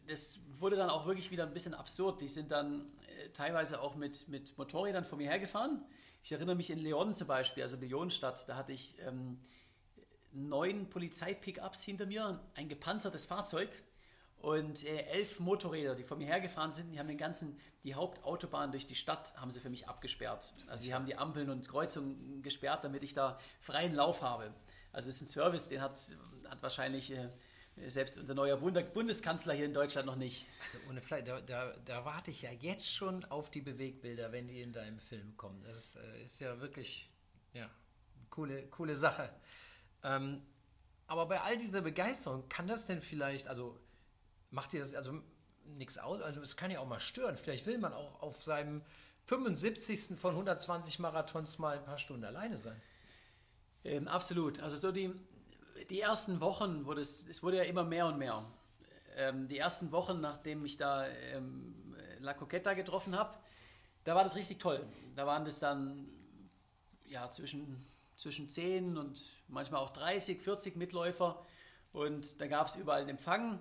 [0.07, 2.21] das wurde dann auch wirklich wieder ein bisschen absurd.
[2.21, 2.87] Die sind dann
[3.23, 5.85] äh, teilweise auch mit, mit Motorrädern vor mir hergefahren
[6.25, 9.39] ich erinnere mich in Leon zum Beispiel, also Leonstadt, da hatte ich ähm,
[10.33, 13.69] neun Polizei-Pickups hinter mir, ein gepanzertes Fahrzeug
[14.39, 16.91] und äh, elf Motorräder, die vor mir hergefahren sind.
[16.93, 20.55] Die haben den ganzen, die Hauptautobahn durch die Stadt haben sie für mich abgesperrt.
[20.69, 24.55] Also die haben die Ampeln und Kreuzungen gesperrt, damit ich da freien Lauf habe.
[24.93, 26.01] Also das ist ein Service, den hat,
[26.49, 27.29] hat wahrscheinlich äh,
[27.89, 30.47] selbst unser neuer Bundeskanzler hier in Deutschland noch nicht.
[30.64, 34.47] Also ohne Fleisch, da, da, da, warte ich ja jetzt schon auf die Bewegbilder, wenn
[34.47, 35.62] die in deinem Film kommen.
[35.64, 37.11] Das ist, äh, ist ja wirklich
[37.53, 37.68] ja,
[38.31, 39.31] coole, coole Sache.
[40.03, 40.43] Ähm,
[41.07, 43.79] aber bei all dieser Begeisterung, kann das denn vielleicht, also
[44.51, 45.20] macht ihr das also
[45.64, 46.22] nichts aus?
[46.22, 47.37] Also es kann ja auch mal stören.
[47.37, 48.81] Vielleicht will man auch auf seinem
[49.27, 50.18] 75.
[50.18, 52.81] von 120 Marathons mal ein paar Stunden alleine sein.
[53.85, 54.61] Ähm, absolut.
[54.61, 55.12] Also so die,
[55.91, 58.45] die ersten Wochen wurde es, es wurde ja immer mehr und mehr.
[59.16, 63.35] Ähm, die ersten Wochen, nachdem ich da ähm, La Coqueta getroffen habe,
[64.05, 64.85] da war das richtig toll.
[65.16, 66.09] Da waren das dann
[67.07, 67.85] ja, zwischen,
[68.16, 71.45] zwischen 10 und manchmal auch 30, 40 Mitläufer
[71.93, 73.61] und da gab es überall einen Empfang.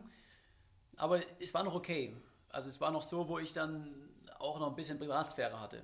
[0.98, 2.16] Aber es war noch okay.
[2.50, 3.94] Also es war noch so, wo ich dann
[4.40, 5.84] auch noch ein bisschen Privatsphäre hatte.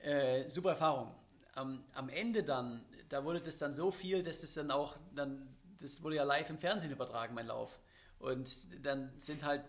[0.00, 1.14] Äh, super Erfahrung.
[1.54, 5.48] Am, am Ende dann da wurde das dann so viel, dass das dann auch, dann,
[5.80, 7.78] das wurde ja live im Fernsehen übertragen, mein Lauf.
[8.18, 8.50] Und
[8.84, 9.64] dann sind halt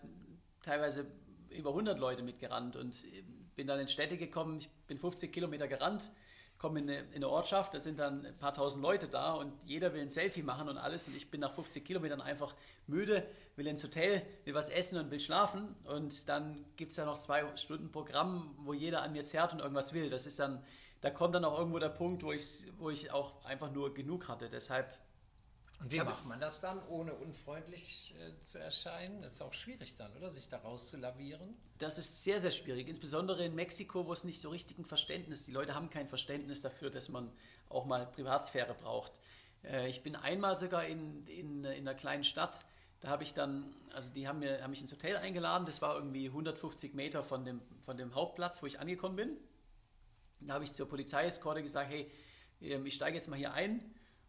[0.62, 1.06] teilweise
[1.50, 3.04] über 100 Leute mitgerannt und
[3.56, 6.10] bin dann in Städte gekommen, ich bin 50 Kilometer gerannt,
[6.58, 9.94] komme in in eine Ortschaft, da sind dann ein paar tausend Leute da und jeder
[9.94, 12.54] will ein Selfie machen und alles und ich bin nach 50 Kilometern einfach
[12.86, 13.26] müde,
[13.56, 17.18] will ins Hotel, will was essen und will schlafen und dann gibt es ja noch
[17.18, 20.10] zwei Stunden Programm, wo jeder an mir zerrt und irgendwas will.
[20.10, 20.62] Das ist dann
[21.00, 24.28] da kommt dann auch irgendwo der Punkt, wo ich, wo ich auch einfach nur genug
[24.28, 24.48] hatte.
[24.48, 24.98] Deshalb.
[25.80, 29.22] Und wie macht man das dann, ohne unfreundlich äh, zu erscheinen?
[29.22, 30.28] Das ist auch schwierig dann, oder?
[30.30, 31.56] Sich da rauszulavieren?
[31.78, 32.88] Das ist sehr, sehr schwierig.
[32.88, 36.62] Insbesondere in Mexiko, wo es nicht so richtig ein Verständnis, die Leute haben kein Verständnis
[36.62, 37.30] dafür, dass man
[37.68, 39.12] auch mal Privatsphäre braucht.
[39.62, 42.64] Äh, ich bin einmal sogar in, in, in einer kleinen Stadt,
[43.00, 45.94] da habe ich dann, also die haben, mir, haben mich ins Hotel eingeladen, das war
[45.94, 49.36] irgendwie 150 Meter von dem, von dem Hauptplatz, wo ich angekommen bin.
[50.40, 52.10] Da habe ich zur Polizeieskorte gesagt, hey,
[52.60, 53.80] ähm, ich steige jetzt mal hier ein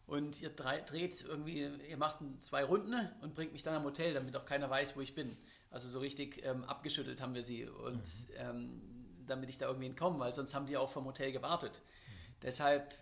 [0.07, 4.36] und ihr dreht irgendwie, ihr macht zwei Runden und bringt mich dann am Hotel, damit
[4.36, 5.38] auch keiner weiß, wo ich bin.
[5.72, 8.34] Also so richtig ähm, abgeschüttelt haben wir sie und mhm.
[8.38, 8.82] ähm,
[9.28, 11.84] damit ich da irgendwie entkomme, weil sonst haben die auch vom Hotel gewartet.
[11.84, 12.34] Mhm.
[12.41, 12.95] Deshalb,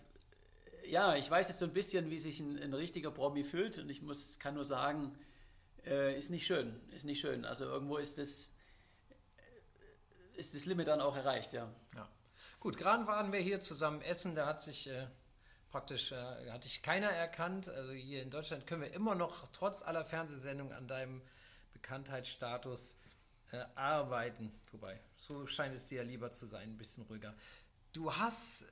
[0.86, 3.89] ja, ich weiß jetzt so ein bisschen, wie sich ein, ein richtiger Promi fühlt und
[3.89, 5.18] ich muss, kann nur sagen,
[5.86, 7.45] äh, ist nicht schön, ist nicht schön.
[7.45, 8.53] Also irgendwo ist das,
[10.36, 11.74] ist das Limit dann auch erreicht, ja.
[11.95, 12.10] Ja.
[12.60, 15.08] Gut, gerade waren wir hier zusammen essen, da hat sich äh,
[15.70, 17.70] praktisch, äh, hat dich keiner erkannt.
[17.70, 21.22] Also hier in Deutschland können wir immer noch trotz aller Fernsehsendungen an deinem
[21.74, 22.95] Bekanntheitsstatus
[23.51, 24.51] äh, arbeiten.
[24.72, 27.36] Wobei, so scheint es dir ja lieber zu sein, ein bisschen ruhiger.
[27.93, 28.66] Du hast,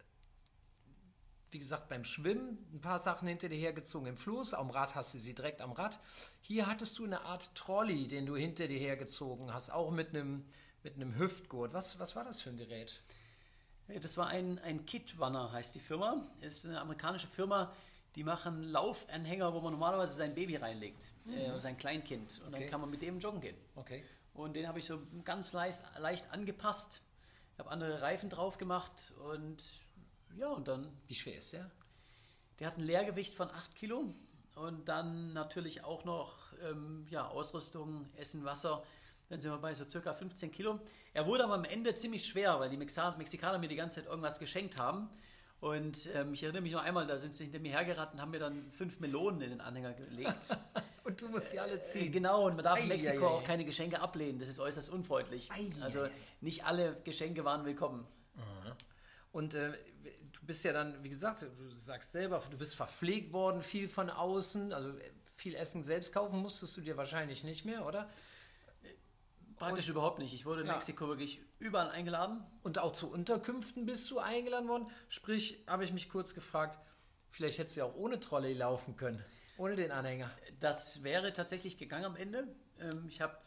[1.52, 4.56] wie gesagt, beim Schwimmen ein paar Sachen hinter dir hergezogen im Fluss.
[4.56, 6.00] Am Rad hast du sie direkt am Rad.
[6.42, 10.44] Hier hattest du eine Art Trolley, den du hinter dir hergezogen hast, auch mit einem,
[10.82, 11.74] mit einem Hüftgurt.
[11.74, 13.00] Was, was war das für ein Gerät?
[13.88, 16.22] Das war ein, ein Kit Runner, heißt die Firma.
[16.42, 17.72] Ist eine amerikanische Firma,
[18.16, 21.34] die machen Laufanhänger, wo man normalerweise sein Baby reinlegt, mhm.
[21.34, 22.40] äh, sein Kleinkind.
[22.40, 22.62] Und okay.
[22.62, 23.58] dann kann man mit dem joggen gehen.
[23.76, 24.04] Okay.
[24.34, 27.02] Und den habe ich so ganz leicht, leicht angepasst.
[27.54, 29.64] Ich habe andere Reifen drauf gemacht und
[30.36, 30.92] ja, und dann.
[31.08, 31.70] Wie schwer ist der?
[32.60, 34.14] Der hat ein Leergewicht von 8 Kilo
[34.56, 36.38] und dann natürlich auch noch
[36.70, 38.84] ähm, ja, Ausrüstung, Essen, Wasser.
[39.30, 40.80] Dann sind wir bei so circa 15 Kilo.
[41.14, 44.40] Er wurde aber am Ende ziemlich schwer, weil die Mexikaner mir die ganze Zeit irgendwas
[44.40, 45.10] geschenkt haben.
[45.62, 48.32] Und ähm, ich erinnere mich noch einmal, da sind sie hinter mir hergeraten und haben
[48.32, 50.58] mir dann fünf Melonen in den Anhänger gelegt.
[51.04, 52.08] und du musst die alle ziehen.
[52.08, 54.38] Äh, genau, und man darf ei, in Mexiko ei, ei, auch keine Geschenke ablehnen.
[54.38, 55.50] Das ist äußerst unfreundlich.
[55.82, 56.08] also
[56.42, 58.06] nicht alle Geschenke waren willkommen.
[59.32, 61.50] Und äh, du bist ja dann, wie gesagt, du
[61.84, 64.72] sagst selber, du bist verpflegt worden, viel von außen.
[64.72, 64.94] Also
[65.36, 68.10] viel Essen selbst kaufen musstest du dir wahrscheinlich nicht mehr, oder?
[69.58, 70.34] Praktisch und, überhaupt nicht.
[70.34, 70.74] Ich wurde in ja.
[70.74, 72.44] Mexiko wirklich überall eingeladen.
[72.64, 74.88] Und auch zu Unterkünften bist du eingeladen worden.
[75.08, 76.80] Sprich, habe ich mich kurz gefragt,
[77.30, 79.24] vielleicht hättest du ja auch ohne Trolley laufen können,
[79.58, 80.30] ohne den Anhänger.
[80.60, 82.48] Das wäre tatsächlich gegangen am Ende.
[82.80, 83.38] Ähm, ich habe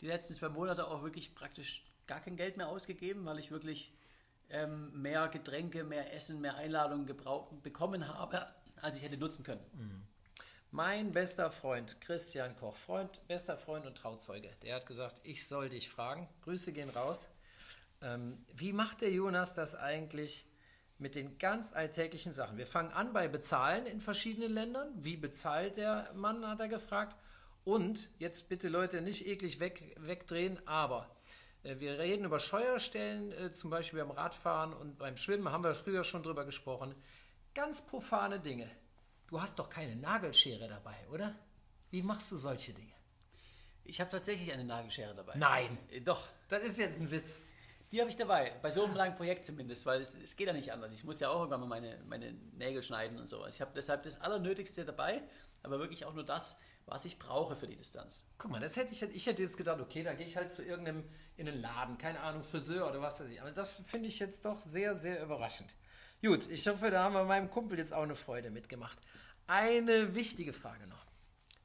[0.00, 3.94] die letzten zwei Monate auch wirklich praktisch gar kein Geld mehr ausgegeben, weil ich wirklich
[4.50, 8.46] ähm, mehr Getränke, mehr Essen, mehr Einladungen bekommen habe,
[8.82, 9.64] als ich hätte nutzen können.
[9.72, 10.02] Mhm.
[10.72, 15.68] Mein bester Freund, Christian Koch, Freund, bester Freund und Trauzeuge, der hat gesagt, ich soll
[15.68, 16.28] dich fragen.
[16.44, 17.28] Grüße gehen raus.
[18.00, 20.46] Ähm, wie macht der Jonas das eigentlich
[20.98, 22.56] mit den ganz alltäglichen Sachen?
[22.56, 24.92] Wir fangen an bei Bezahlen in verschiedenen Ländern.
[24.94, 27.16] Wie bezahlt der Mann, hat er gefragt.
[27.64, 31.10] Und jetzt bitte Leute nicht eklig weg, wegdrehen, aber
[31.64, 35.74] äh, wir reden über Steuerstellen, äh, zum Beispiel beim Radfahren und beim Schwimmen, haben wir
[35.74, 36.94] früher schon drüber gesprochen.
[37.54, 38.70] Ganz profane Dinge.
[39.30, 41.34] Du hast doch keine Nagelschere dabei, oder?
[41.90, 42.92] Wie machst du solche Dinge?
[43.84, 45.34] Ich habe tatsächlich eine Nagelschere dabei.
[45.36, 45.78] Nein.
[45.90, 46.28] Äh, doch.
[46.48, 47.36] Das ist jetzt ein Witz.
[47.92, 50.52] Die habe ich dabei, bei so einem langen Projekt zumindest, weil es, es, geht ja
[50.52, 50.92] nicht anders.
[50.92, 53.54] Ich muss ja auch irgendwann mal meine, meine Nägel schneiden und sowas.
[53.54, 55.22] Ich habe deshalb das Allernötigste dabei,
[55.62, 58.24] aber wirklich auch nur das, was ich brauche für die Distanz.
[58.38, 60.62] Guck mal, das hätte ich, ich hätte jetzt gedacht, okay, da gehe ich halt zu
[60.64, 61.04] irgendeinem
[61.36, 63.40] in einen Laden, keine Ahnung, Friseur oder was weiß ich.
[63.40, 65.74] Aber das finde ich jetzt doch sehr, sehr überraschend.
[66.22, 68.98] Gut, ich hoffe, da haben wir meinem Kumpel jetzt auch eine Freude mitgemacht.
[69.46, 71.06] Eine wichtige Frage noch.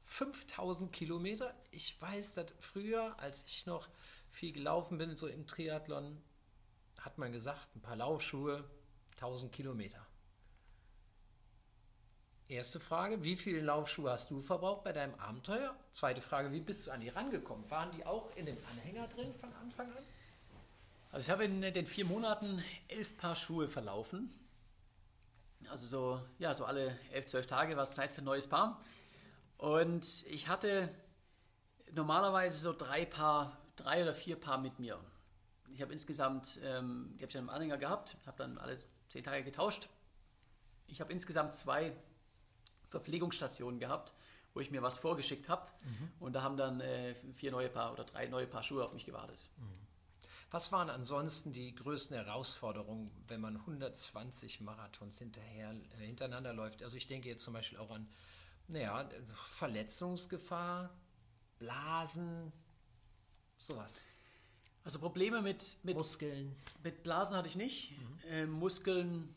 [0.04, 1.54] 5000 Kilometer.
[1.70, 3.86] Ich weiß, dass früher, als ich noch
[4.30, 6.22] viel gelaufen bin, so im Triathlon,
[6.98, 8.64] hat man gesagt, ein paar Laufschuhe,
[9.16, 10.06] 1000 Kilometer.
[12.48, 15.76] Erste Frage, wie viele Laufschuhe hast du verbraucht bei deinem Abenteuer?
[15.92, 17.70] Zweite Frage, wie bist du an die rangekommen?
[17.70, 20.02] Waren die auch in dem Anhänger drin von Anfang an?
[21.12, 24.30] Also ich habe in den vier Monaten elf Paar Schuhe verlaufen.
[25.70, 28.80] Also so, ja, so alle elf, zwölf Tage war es Zeit für ein neues Paar.
[29.58, 30.88] Und ich hatte
[31.92, 34.98] normalerweise so drei Paar, drei oder vier Paar mit mir.
[35.68, 38.76] Ich habe insgesamt, ähm, ich habe ja einen Anhänger gehabt, habe dann alle
[39.08, 39.88] zehn Tage getauscht.
[40.86, 41.92] Ich habe insgesamt zwei
[42.88, 44.14] Verpflegungsstationen gehabt,
[44.54, 45.66] wo ich mir was vorgeschickt habe.
[45.84, 46.12] Mhm.
[46.20, 49.04] Und da haben dann äh, vier neue Paar oder drei neue Paar Schuhe auf mich
[49.04, 49.50] gewartet.
[49.56, 49.85] Mhm.
[50.50, 56.82] Was waren ansonsten die größten Herausforderungen, wenn man 120 Marathons hinterher, äh, hintereinander läuft?
[56.82, 58.08] Also ich denke jetzt zum Beispiel auch an
[58.68, 59.08] naja,
[59.50, 60.90] Verletzungsgefahr,
[61.58, 62.52] Blasen,
[63.58, 64.04] sowas.
[64.84, 66.54] Also Probleme mit, mit Muskeln.
[66.82, 67.92] Mit Blasen hatte ich nicht.
[67.92, 68.30] Mhm.
[68.30, 69.34] Äh, Muskeln,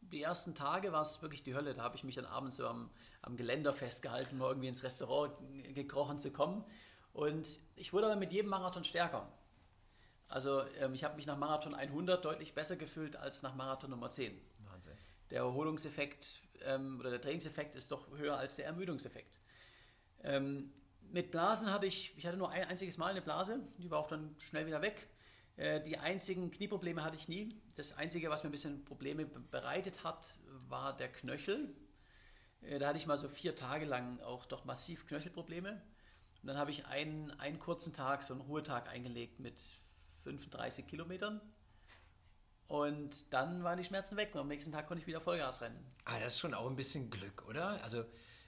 [0.00, 1.74] die ersten Tage war es wirklich die Hölle.
[1.74, 2.90] Da habe ich mich dann abends so am,
[3.22, 5.32] am Geländer festgehalten, um irgendwie ins Restaurant
[5.74, 6.64] gekrochen zu kommen.
[7.12, 9.28] Und ich wurde aber mit jedem Marathon stärker.
[10.28, 14.10] Also ähm, ich habe mich nach Marathon 100 deutlich besser gefühlt als nach Marathon Nummer
[14.10, 14.40] 10.
[14.70, 14.96] Wahnsinn.
[15.30, 19.40] Der Erholungseffekt ähm, oder der Trainingseffekt ist doch höher als der Ermüdungseffekt.
[20.22, 23.98] Ähm, mit Blasen hatte ich, ich hatte nur ein einziges Mal eine Blase, die war
[23.98, 25.08] auch dann schnell wieder weg.
[25.56, 27.48] Äh, die einzigen Knieprobleme hatte ich nie.
[27.76, 30.26] Das Einzige, was mir ein bisschen Probleme bereitet hat,
[30.68, 31.74] war der Knöchel.
[32.62, 35.80] Äh, da hatte ich mal so vier Tage lang auch doch massiv Knöchelprobleme.
[36.42, 39.60] Und dann habe ich einen, einen kurzen Tag, so einen Ruhetag eingelegt mit
[40.24, 41.40] 35 Kilometern.
[42.66, 45.78] Und dann waren die Schmerzen weg und am nächsten Tag konnte ich wieder Vollgas rennen.
[46.04, 47.82] Ah, das ist schon auch ein bisschen Glück, oder?
[47.84, 48.04] Also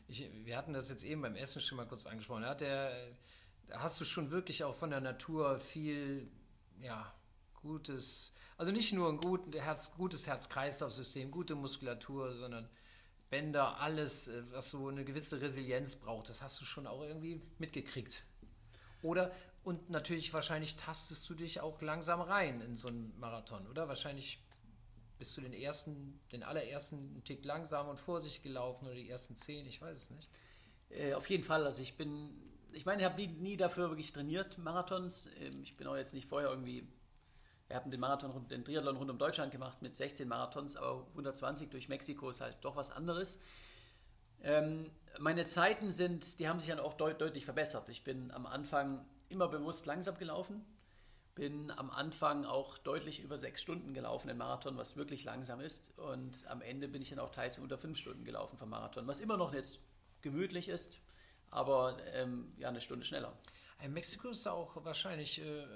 [0.09, 2.43] ich, wir hatten das jetzt eben beim Essen schon mal kurz angesprochen.
[2.43, 2.93] Da, der,
[3.73, 6.31] hast du schon wirklich auch von der Natur viel,
[6.81, 7.13] ja,
[7.67, 12.69] Gutes, Also nicht nur ein gut, Herz, gutes Herz-Kreislauf-System, gute Muskulatur, sondern
[13.29, 16.29] Bänder, alles, äh, was so eine gewisse Resilienz braucht.
[16.29, 18.25] Das hast du schon auch irgendwie mitgekriegt.
[19.03, 19.33] Oder,
[19.67, 23.89] und natürlich wahrscheinlich tastest du dich auch langsam rein in so einen Marathon, oder?
[23.89, 24.39] Wahrscheinlich
[25.19, 29.35] bist du den ersten, den allerersten einen Tick langsam und vorsichtig gelaufen oder die ersten
[29.35, 30.31] zehn, ich weiß es nicht.
[30.91, 32.31] Äh, auf jeden Fall, also ich bin,
[32.75, 35.31] ich meine, ich habe nie, nie, dafür wirklich trainiert, Marathons.
[35.41, 36.87] Ähm, ich bin auch jetzt nicht vorher irgendwie,
[37.67, 41.71] wir haben den Marathon, den Triathlon rund um Deutschland gemacht mit 16 Marathons, aber 120
[41.71, 43.41] durch Mexiko ist halt doch was anderes.
[44.45, 44.85] Ähm,
[45.19, 47.89] meine Zeiten sind, die haben sich dann auch deut deutlich verbessert.
[47.89, 50.65] Ich bin am Anfang immer bewusst langsam gelaufen,
[51.35, 55.97] bin am Anfang auch deutlich über sechs Stunden gelaufen im Marathon, was wirklich langsam ist.
[55.99, 59.21] Und am Ende bin ich dann auch teils unter fünf Stunden gelaufen vom Marathon, was
[59.21, 59.81] immer noch jetzt
[60.23, 60.99] gemütlich ist,
[61.51, 63.37] aber ähm, ja, eine Stunde schneller.
[63.83, 65.67] In Mexiko ist auch wahrscheinlich äh,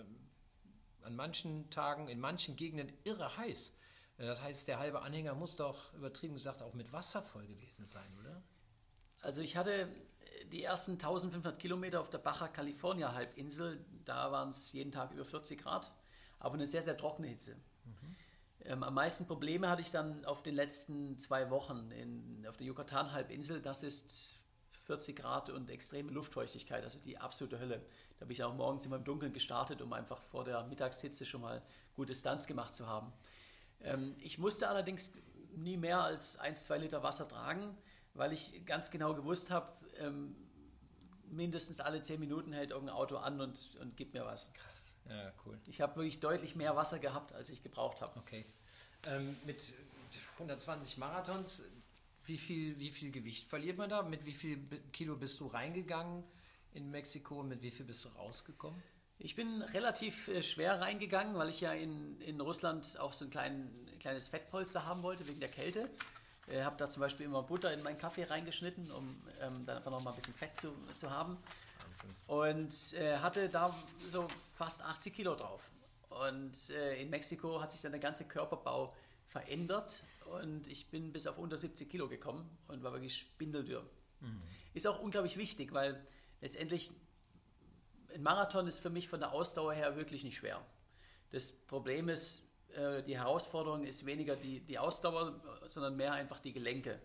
[1.02, 3.76] an manchen Tagen, in manchen Gegenden irre heiß.
[4.16, 7.84] Äh, das heißt, der halbe Anhänger muss doch übertrieben gesagt auch mit Wasser voll gewesen
[7.84, 8.42] sein, oder?
[9.20, 9.88] Also ich hatte
[10.52, 15.24] die ersten 1500 Kilometer auf der Baja California Halbinsel, da waren es jeden Tag über
[15.24, 15.92] 40 Grad,
[16.38, 17.54] aber eine sehr, sehr trockene Hitze.
[17.84, 18.16] Mhm.
[18.64, 22.66] Ähm, am meisten Probleme hatte ich dann auf den letzten zwei Wochen in, auf der
[22.66, 23.62] Yucatan Halbinsel.
[23.62, 24.38] Das ist
[24.84, 27.84] 40 Grad und extreme Luftfeuchtigkeit, also die absolute Hölle.
[28.18, 31.40] Da bin ich auch morgens immer im Dunkeln gestartet, um einfach vor der Mittagshitze schon
[31.40, 31.62] mal
[31.94, 33.12] gute Stunts gemacht zu haben.
[33.82, 35.12] Ähm, ich musste allerdings
[35.54, 37.76] nie mehr als 1, 2 Liter Wasser tragen,
[38.14, 40.34] weil ich ganz genau gewusst habe, ähm,
[41.30, 44.52] mindestens alle 10 Minuten hält irgendein Auto an und, und gibt mir was.
[44.52, 44.94] Krass.
[45.08, 45.58] Ja, cool.
[45.66, 48.16] Ich habe wirklich deutlich mehr Wasser gehabt, als ich gebraucht habe.
[48.18, 48.44] Okay.
[49.06, 49.74] Ähm, mit
[50.34, 51.64] 120 Marathons,
[52.26, 54.02] wie viel, wie viel Gewicht verliert man da?
[54.02, 54.58] Mit wie viel
[54.92, 56.22] Kilo bist du reingegangen
[56.72, 58.80] in Mexiko und mit wie viel bist du rausgekommen?
[59.18, 63.30] Ich bin relativ äh, schwer reingegangen, weil ich ja in, in Russland auch so ein
[63.30, 65.90] klein, kleines Fettpolster haben wollte wegen der Kälte.
[66.48, 69.90] Äh, habe da zum Beispiel immer Butter in meinen Kaffee reingeschnitten, um ähm, dann einfach
[69.90, 71.38] noch mal ein bisschen Fett zu, zu haben.
[72.26, 73.74] Und äh, hatte da
[74.08, 75.60] so fast 80 Kilo drauf.
[76.08, 78.92] Und äh, in Mexiko hat sich dann der ganze Körperbau
[79.28, 80.02] verändert
[80.40, 83.82] und ich bin bis auf unter 70 Kilo gekommen und war wirklich spindeldürr.
[84.20, 84.40] Mhm.
[84.74, 86.00] Ist auch unglaublich wichtig, weil
[86.40, 86.90] letztendlich
[88.14, 90.64] ein Marathon ist für mich von der Ausdauer her wirklich nicht schwer.
[91.30, 92.44] Das Problem ist,
[92.76, 97.00] äh, die Herausforderung ist weniger die, die Ausdauer, sondern mehr einfach die Gelenke.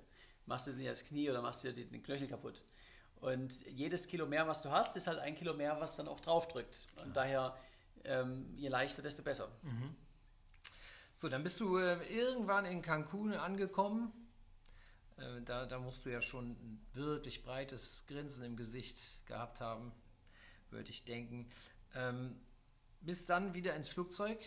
[0.45, 2.63] Machst du dir das Knie oder machst du dir den Knöchel kaputt?
[3.22, 6.20] Und jedes Kilo mehr, was du hast, ist halt ein Kilo mehr, was dann auch
[6.20, 6.88] draufdrückt.
[6.97, 7.13] Und ja.
[7.13, 7.57] daher,
[8.03, 9.49] ähm, je leichter, desto besser.
[9.63, 9.95] Mhm.
[11.13, 14.11] So, dann bist du äh, irgendwann in Cancun angekommen.
[15.18, 19.91] Äh, da, da musst du ja schon ein wirklich breites Grinsen im Gesicht gehabt haben,
[20.70, 21.47] würde ich denken.
[21.95, 22.36] Ähm,
[23.01, 24.38] bist dann wieder ins Flugzeug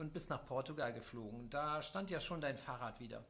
[0.00, 1.48] und bist nach Portugal geflogen.
[1.50, 3.24] Da stand ja schon dein Fahrrad wieder.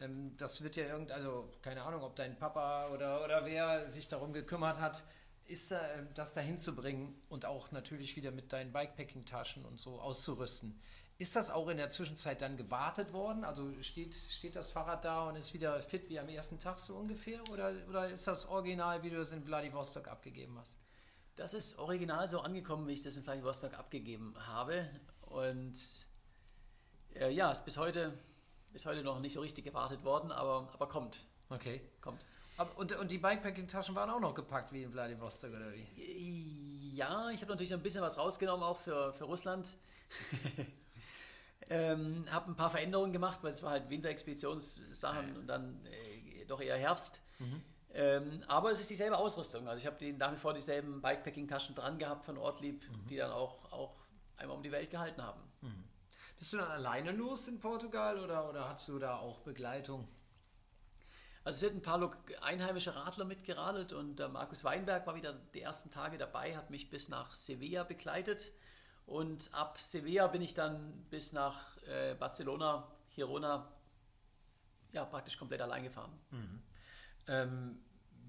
[0.00, 4.08] Ähm, das wird ja irgend, also keine Ahnung, ob dein Papa oder, oder wer sich
[4.08, 5.04] darum gekümmert hat,
[5.46, 9.78] ist da, äh, das dahin zu bringen und auch natürlich wieder mit deinen Bikepacking-Taschen und
[9.78, 10.78] so auszurüsten.
[11.18, 13.44] Ist das auch in der Zwischenzeit dann gewartet worden?
[13.44, 16.96] Also steht, steht das Fahrrad da und ist wieder fit wie am ersten Tag so
[16.96, 17.40] ungefähr?
[17.52, 20.78] Oder, oder ist das original, wie du es in Vladivostok abgegeben hast?
[21.36, 24.88] Das ist original so angekommen, wie ich das in Vladivostok abgegeben habe.
[25.32, 25.78] Und
[27.14, 28.12] äh, ja, ist bis heute,
[28.72, 31.26] bis heute noch nicht so richtig gewartet worden, aber, aber kommt.
[31.48, 31.80] Okay.
[32.00, 32.24] Kommt.
[32.58, 36.94] Aber, und, und die Bikepacking-Taschen waren auch noch gepackt wie in Vladivostok, oder wie?
[36.94, 39.76] Ja, ich habe natürlich ein bisschen was rausgenommen, auch für, für Russland.
[41.70, 46.60] Ähm, habe ein paar Veränderungen gemacht, weil es war halt Winterexpeditionssachen und dann äh, doch
[46.60, 47.20] eher Herbst.
[47.38, 47.62] Mhm.
[47.94, 49.68] Ähm, aber es ist dieselbe Ausrüstung.
[49.68, 53.06] Also ich habe nach wie vor dieselben Bikepacking-Taschen dran gehabt von Ortlieb, mhm.
[53.06, 54.01] die dann auch, auch
[54.42, 55.40] einmal um die Welt gehalten haben.
[55.60, 55.84] Mhm.
[56.38, 60.08] Bist du dann alleine los in Portugal oder, oder hast du da auch Begleitung?
[61.44, 65.60] Also es sind ein paar einheimische Radler mitgeradelt und der Markus Weinberg war wieder die
[65.60, 68.52] ersten Tage dabei, hat mich bis nach Sevilla begleitet.
[69.06, 73.68] Und ab Sevilla bin ich dann bis nach äh, Barcelona, Girona,
[74.92, 76.12] ja, praktisch komplett allein gefahren.
[76.30, 76.62] Mhm.
[77.26, 77.84] Ähm,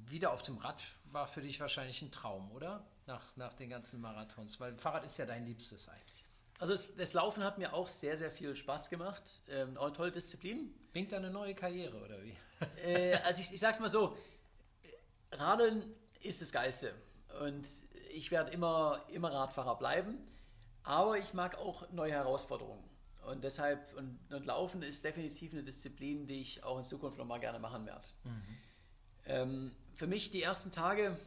[0.05, 2.85] wieder auf dem Rad war für dich wahrscheinlich ein Traum, oder?
[3.05, 6.23] Nach, nach den ganzen Marathons, weil Fahrrad ist ja dein Liebstes eigentlich.
[6.59, 9.41] Also das, das Laufen hat mir auch sehr, sehr viel Spaß gemacht.
[9.49, 10.73] Ähm, auch eine tolle Disziplin.
[10.93, 12.35] Winkt da eine neue Karriere, oder wie?
[12.81, 14.17] Äh, also ich, ich sag's mal so,
[15.33, 15.83] Radeln
[16.21, 16.93] ist das Geilste.
[17.41, 17.67] Und
[18.13, 20.17] ich werde immer, immer Radfahrer bleiben.
[20.83, 22.83] Aber ich mag auch neue Herausforderungen.
[23.25, 27.25] Und deshalb, und, und, Laufen ist definitiv eine Disziplin, die ich auch in Zukunft noch
[27.25, 28.07] mal gerne machen werde.
[28.23, 28.57] Mhm.
[29.25, 31.17] Ähm, für mich die ersten Tage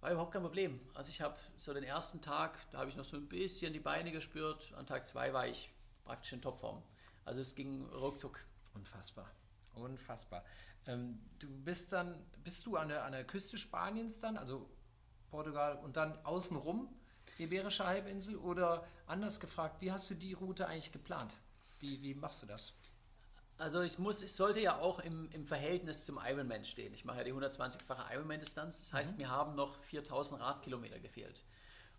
[0.00, 0.80] war überhaupt kein Problem.
[0.94, 3.80] Also ich habe so den ersten Tag, da habe ich noch so ein bisschen die
[3.80, 4.72] Beine gespürt.
[4.76, 5.70] An Tag zwei war ich
[6.04, 6.82] praktisch in Topform.
[7.24, 8.44] Also es ging ruckzuck.
[8.74, 9.30] Unfassbar.
[9.74, 10.44] Unfassbar.
[10.86, 14.68] Ähm, du bist dann, bist du an der, an der Küste Spaniens dann, also
[15.30, 16.88] Portugal und dann außenrum,
[17.38, 21.36] Iberische Halbinsel oder anders gefragt, wie hast du die Route eigentlich geplant?
[21.80, 22.74] Wie, wie machst du das?
[23.60, 26.94] Also ich muss, ich sollte ja auch im, im Verhältnis zum Ironman stehen.
[26.94, 28.78] Ich mache ja die 120-fache Ironman-Distanz.
[28.78, 29.18] Das heißt, mhm.
[29.18, 31.44] mir haben noch 4000 Radkilometer gefehlt.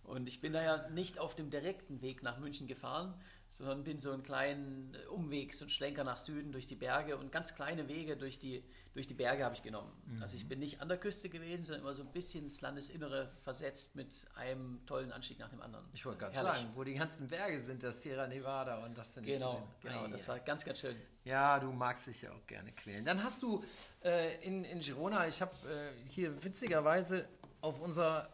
[0.03, 3.13] Und ich bin da ja nicht auf dem direkten Weg nach München gefahren,
[3.47, 7.31] sondern bin so einen kleinen Umweg, so einen Schlenker nach Süden durch die Berge und
[7.31, 9.91] ganz kleine Wege durch die, durch die Berge habe ich genommen.
[10.05, 10.21] Mhm.
[10.21, 13.31] Also ich bin nicht an der Küste gewesen, sondern immer so ein bisschen ins Landesinnere
[13.41, 15.85] versetzt mit einem tollen Anstieg nach dem anderen.
[15.93, 19.25] Ich wollte gerade sagen, wo die ganzen Berge sind, das Sierra Nevada und das sind
[19.25, 20.95] Genau, genau, das war ganz, ganz schön.
[21.25, 23.03] Ja, du magst dich ja auch gerne quälen.
[23.03, 23.63] Dann hast du
[24.03, 27.27] äh, in, in Girona, ich habe äh, hier witzigerweise
[27.59, 28.29] auf unserer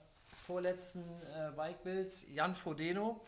[0.48, 1.04] vorletzten
[1.36, 3.22] äh, Bikebild Jan Frodeno,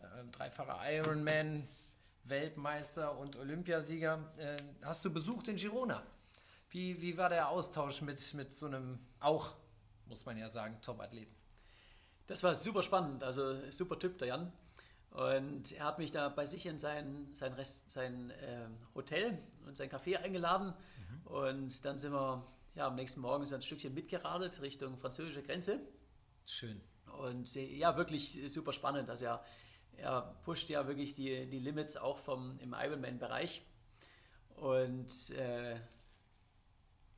[0.00, 1.66] äh, dreifacher Ironman,
[2.22, 6.00] Weltmeister und Olympiasieger, äh, hast du besucht in Girona.
[6.70, 9.52] Wie, wie war der Austausch mit, mit so einem auch,
[10.06, 11.34] muss man ja sagen, Top-Athleten?
[12.28, 14.52] Das war super spannend, also super Typ, der Jan.
[15.10, 19.36] Und er hat mich da bei sich in sein, sein, Rest, sein äh, Hotel
[19.66, 20.68] und sein Café eingeladen.
[20.68, 21.26] Mhm.
[21.26, 22.44] Und dann sind wir
[22.76, 25.80] ja, am nächsten Morgen so ein Stückchen mitgeradelt Richtung französische Grenze.
[26.46, 26.80] Schön.
[27.22, 29.08] Und äh, ja, wirklich super spannend.
[29.10, 29.44] Also er,
[29.96, 33.62] er pusht ja wirklich die, die Limits auch vom, im Ironman-Bereich.
[34.56, 35.76] Und äh,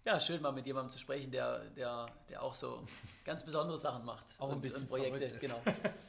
[0.05, 2.85] ja, schön mal mit jemandem zu sprechen, der, der, der auch so
[3.25, 4.27] ganz besondere Sachen macht.
[4.39, 5.61] Auch ein bisschen und Projekte, genau.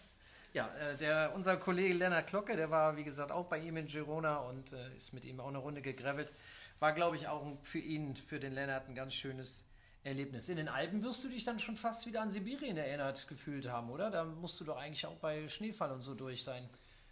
[0.53, 3.88] ja, äh, der, unser Kollege Lennart Glocke, der war wie gesagt auch bei ihm in
[3.88, 6.32] Girona und äh, ist mit ihm auch eine Runde gegravelt.
[6.80, 9.63] War, glaube ich, auch für ihn, für den Lennart ein ganz schönes
[10.03, 10.49] Erlebnis.
[10.49, 13.89] In den Alpen wirst du dich dann schon fast wieder an Sibirien erinnert gefühlt haben,
[13.89, 14.09] oder?
[14.09, 16.67] Da musst du doch eigentlich auch bei Schneefall und so durch sein.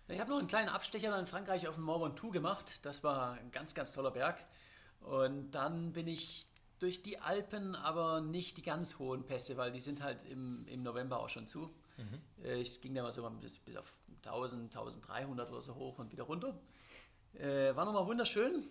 [0.08, 2.80] Ich habe noch einen kleinen Abstecher in Frankreich auf dem Mont Ventoux gemacht.
[2.84, 4.46] Das war ein ganz, ganz toller Berg.
[5.02, 6.48] Und dann bin ich
[6.80, 10.84] durch die Alpen, aber nicht die ganz hohen Pässe, weil die sind halt im, im
[10.84, 11.72] November auch schon zu.
[11.98, 12.46] Mhm.
[12.62, 13.94] Ich ging da mal so bis, bis auf
[14.26, 16.58] 1000, 1300 oder so hoch und wieder runter.
[17.34, 18.64] Äh, war nochmal wunderschön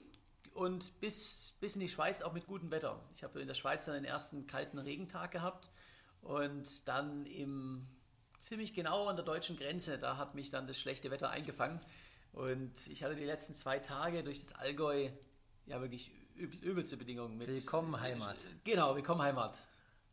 [0.55, 3.01] und bis, bis in die Schweiz auch mit gutem Wetter.
[3.15, 5.71] Ich habe in der Schweiz dann den ersten kalten Regentag gehabt
[6.23, 7.87] und dann im
[8.39, 11.81] ziemlich genau an der deutschen Grenze, da hat mich dann das schlechte Wetter eingefangen
[12.33, 15.09] und ich hatte die letzten zwei Tage durch das Allgäu
[15.67, 17.37] ja wirklich übelste Bedingungen.
[17.37, 18.37] Mit, willkommen Heimat.
[18.65, 19.59] Genau, willkommen Heimat.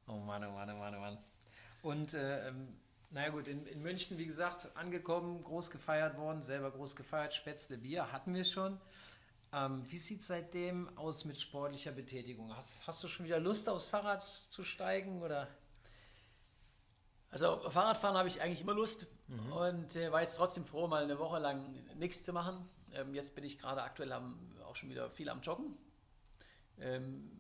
[0.08, 1.18] Oh Mann, oh Mann, oh Mann, oh Mann.
[1.82, 2.80] Und äh, ähm,
[3.10, 7.78] naja gut, in, in München, wie gesagt, angekommen, groß gefeiert worden, selber groß gefeiert, Spätzle
[7.78, 8.80] Bier hatten wir schon.
[9.54, 12.56] Ähm, wie sieht es seitdem aus mit sportlicher Betätigung?
[12.56, 15.48] Hast, hast du schon wieder Lust, aufs Fahrrad zu steigen oder?
[17.30, 19.52] Also Fahrradfahren habe ich eigentlich immer Lust mhm.
[19.52, 22.68] und äh, war jetzt trotzdem froh, mal eine Woche lang nichts zu machen.
[22.94, 25.78] Ähm, jetzt bin ich gerade aktuell am, auch schon wieder viel am Joggen.
[26.80, 27.32] Ähm,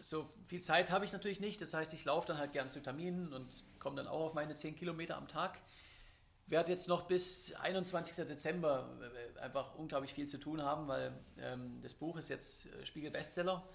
[0.00, 2.82] so viel Zeit habe ich natürlich nicht, das heißt, ich laufe dann halt gern zu
[2.82, 5.60] Terminen und komme dann auch auf meine 10 Kilometer am Tag
[6.50, 8.26] werde jetzt noch bis 21.
[8.26, 12.84] Dezember äh, einfach unglaublich viel zu tun haben, weil ähm, das Buch ist jetzt äh,
[12.84, 13.66] Spiegel-Bestseller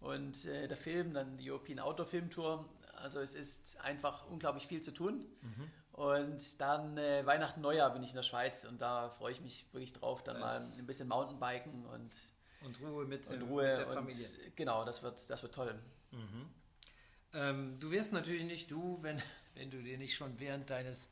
[0.00, 2.68] und äh, der Film, dann die European Outdoor Film Tour.
[2.96, 5.26] Also es ist einfach unglaublich viel zu tun.
[5.42, 5.70] Mhm.
[5.92, 9.66] Und dann äh, Weihnachten, Neujahr bin ich in der Schweiz und da freue ich mich
[9.72, 12.10] wirklich drauf, dann das mal ein bisschen Mountainbiken und,
[12.64, 14.26] und Ruhe mit, und Ruhe mit der Familie.
[14.26, 15.74] Und, genau, das wird, das wird toll.
[16.12, 16.48] Mhm.
[17.34, 19.20] Ähm, du wirst natürlich nicht du, wenn,
[19.54, 21.10] wenn du dir nicht schon während deines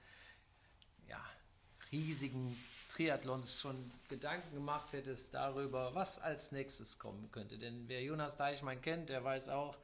[1.92, 2.56] riesigen
[2.90, 3.76] Triathlons schon
[4.08, 7.58] Gedanken gemacht hättest darüber, was als nächstes kommen könnte.
[7.58, 9.78] Denn wer Jonas Deichmann kennt, der weiß auch,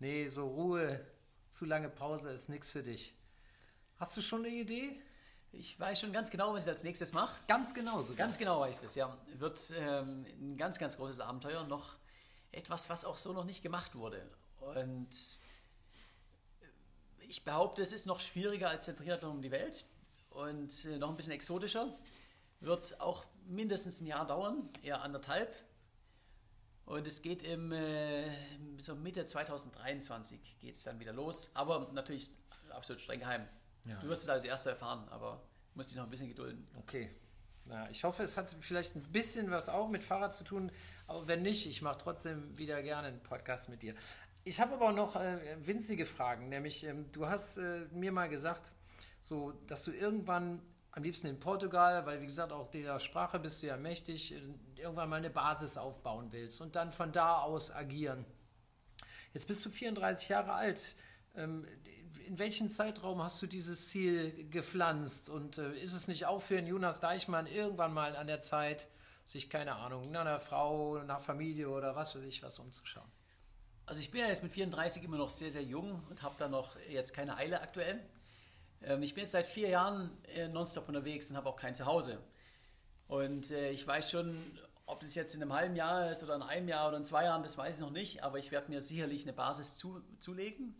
[0.00, 1.00] nee, so Ruhe,
[1.50, 3.14] zu lange Pause ist nichts für dich.
[3.98, 5.00] Hast du schon eine Idee?
[5.50, 7.40] Ich weiß schon ganz genau, was ich als nächstes mache.
[7.46, 8.26] Ganz genau sogar.
[8.26, 9.16] Ganz genau weiß ich das, ja.
[9.38, 11.64] Wird ähm, ein ganz, ganz großes Abenteuer.
[11.64, 11.96] Noch
[12.52, 14.22] etwas, was auch so noch nicht gemacht wurde.
[14.60, 15.08] Und
[17.20, 19.84] ich behaupte, es ist noch schwieriger als der Triathlon um die Welt
[20.38, 21.94] und äh, noch ein bisschen exotischer.
[22.60, 25.54] Wird auch mindestens ein Jahr dauern, eher anderthalb.
[26.84, 28.30] Und es geht im äh,
[28.78, 31.50] so Mitte 2023 geht es dann wieder los.
[31.54, 32.30] Aber natürlich
[32.70, 33.46] absolut streng geheim.
[33.84, 33.96] Ja.
[34.00, 35.42] Du wirst es als Erster erfahren, aber
[35.74, 36.64] musst dich noch ein bisschen gedulden.
[36.78, 37.10] Okay.
[37.66, 40.72] Na, ich hoffe, es hat vielleicht ein bisschen was auch mit Fahrrad zu tun.
[41.06, 43.94] Aber wenn nicht, ich mache trotzdem wieder gerne einen Podcast mit dir.
[44.44, 46.48] Ich habe aber noch äh, winzige Fragen.
[46.48, 48.72] Nämlich, ähm, du hast äh, mir mal gesagt,
[49.28, 50.62] so dass du irgendwann
[50.92, 54.34] am liebsten in Portugal, weil wie gesagt auch der Sprache bist du ja mächtig,
[54.76, 58.24] irgendwann mal eine Basis aufbauen willst und dann von da aus agieren.
[59.34, 60.96] Jetzt bist du 34 Jahre alt.
[61.36, 61.66] Ähm,
[62.26, 65.28] in welchem Zeitraum hast du dieses Ziel gepflanzt?
[65.28, 68.88] Und äh, ist es nicht auch für einen Jonas Deichmann irgendwann mal an der Zeit,
[69.24, 73.10] sich, keine Ahnung, nach einer Frau, nach Familie oder was weiß ich, was umzuschauen?
[73.84, 76.48] Also ich bin ja jetzt mit 34 immer noch sehr, sehr jung und habe da
[76.48, 78.02] noch jetzt keine Eile aktuell.
[78.82, 82.18] Ähm, ich bin seit vier Jahren äh, nonstop unterwegs und habe auch kein Zuhause.
[83.06, 84.36] Und äh, ich weiß schon,
[84.86, 87.24] ob das jetzt in einem halben Jahr ist oder in einem Jahr oder in zwei
[87.24, 90.74] Jahren, das weiß ich noch nicht, aber ich werde mir sicherlich eine Basis zu, zulegen.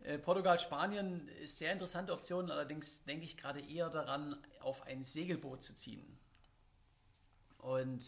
[0.00, 5.02] Äh, Portugal, Spanien ist sehr interessante Option, allerdings denke ich gerade eher daran, auf ein
[5.02, 6.18] Segelboot zu ziehen.
[7.58, 8.00] Und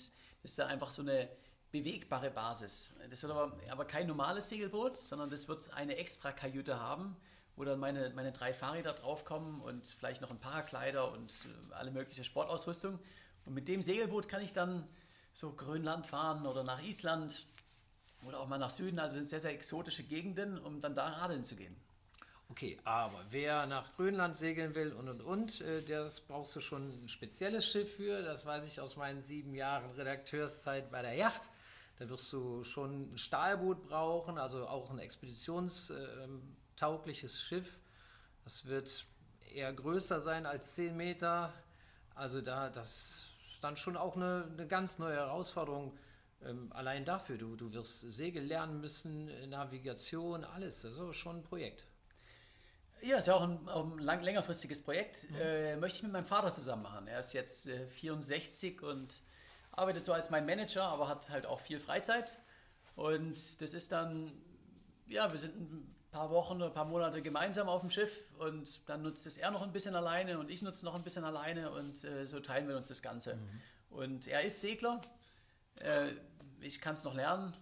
[0.43, 1.29] das ist dann einfach so eine
[1.71, 2.93] bewegbare Basis.
[3.11, 7.17] Das wird aber, aber kein normales Segelboot, sondern das wird eine extra Kajüte haben,
[7.57, 11.91] wo dann meine, meine drei Fahrräder draufkommen und vielleicht noch ein Parakleider und äh, alle
[11.91, 12.99] mögliche Sportausrüstung.
[13.45, 14.87] Und mit dem Segelboot kann ich dann
[15.33, 17.47] so Grönland fahren oder nach Island
[18.27, 21.45] oder auch mal nach Süden, also sind sehr, sehr exotische Gegenden, um dann da radeln
[21.45, 21.77] zu gehen.
[22.51, 27.05] Okay, aber wer nach Grönland segeln will und und und, äh, das brauchst du schon
[27.05, 28.23] ein spezielles Schiff für.
[28.23, 31.43] Das weiß ich aus meinen sieben Jahren Redakteurszeit bei der Yacht.
[31.97, 34.99] Da wirst du schon ein Stahlboot brauchen, also auch ein
[36.75, 37.79] expeditionstaugliches Schiff.
[38.45, 39.07] Das wird
[39.53, 41.53] eher größer sein als 10 Meter.
[42.15, 45.97] Also da, das stand schon auch eine, eine ganz neue Herausforderung.
[46.45, 50.85] Ähm, allein dafür, du, du wirst Segel lernen müssen, Navigation, alles.
[50.85, 51.87] Ist schon ein Projekt.
[53.03, 55.31] Ja, ist ja auch ein, ein lang, längerfristiges Projekt.
[55.31, 55.37] Mhm.
[55.41, 57.07] Äh, möchte ich mit meinem Vater zusammen machen.
[57.07, 59.23] Er ist jetzt äh, 64 und
[59.73, 62.39] arbeitet so als mein Manager, aber hat halt auch viel Freizeit.
[62.95, 64.31] Und das ist dann,
[65.09, 68.81] ja, wir sind ein paar Wochen oder ein paar Monate gemeinsam auf dem Schiff und
[68.87, 71.73] dann nutzt es er noch ein bisschen alleine und ich nutze noch ein bisschen alleine
[71.73, 73.35] und äh, so teilen wir uns das Ganze.
[73.35, 73.61] Mhm.
[73.91, 75.01] Und er ist Segler,
[75.81, 76.11] äh,
[76.61, 77.53] ich kann es noch lernen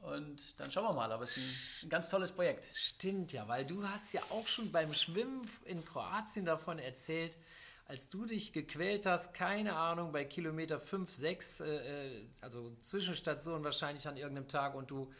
[0.00, 2.66] und dann schauen wir mal, aber es ist ein, ein, ganz tolles Projekt.
[2.74, 7.38] Stimmt ja, weil du hast ja auch schon beim Schwimmen in Kroatien davon erzählt,
[7.86, 13.64] als du dich gequält hast, keine Ahnung, bei Kilometer 5, 6, äh, äh, also Zwischenstation
[13.64, 15.10] wahrscheinlich an irgendeinem Tag und du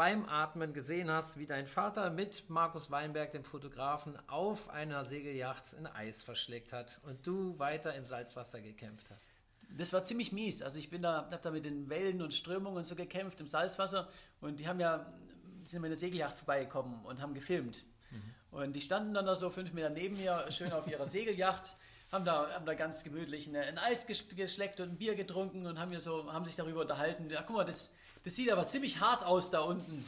[0.00, 5.74] beim Atmen gesehen hast, wie dein Vater mit Markus Weinberg, dem Fotografen, auf einer Segelyacht
[5.76, 9.26] ein Eis verschlägt hat und du weiter im Salzwasser gekämpft hast.
[9.76, 10.62] Das war ziemlich mies.
[10.62, 14.08] Also ich bin da, habe da mit den Wellen und Strömungen so gekämpft im Salzwasser
[14.40, 15.06] und die haben ja,
[15.64, 17.84] sind mit der Segelyacht vorbeigekommen und haben gefilmt.
[18.10, 18.22] Mhm.
[18.52, 21.76] Und die standen dann da so fünf Meter neben mir, schön auf ihrer Segelyacht,
[22.10, 25.90] haben da, haben da ganz gemütlich ein Eis geschleckt und ein Bier getrunken und haben,
[25.90, 27.28] mir so, haben sich darüber unterhalten.
[27.28, 27.92] Ja, guck mal, das,
[28.22, 30.04] das sieht aber ziemlich hart aus da unten.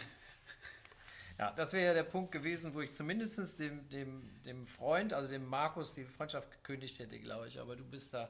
[1.38, 5.30] Ja, das wäre ja der Punkt gewesen, wo ich zumindest dem, dem, dem Freund, also
[5.30, 7.58] dem Markus, die Freundschaft gekündigt hätte, glaube ich.
[7.58, 8.28] Aber du bist da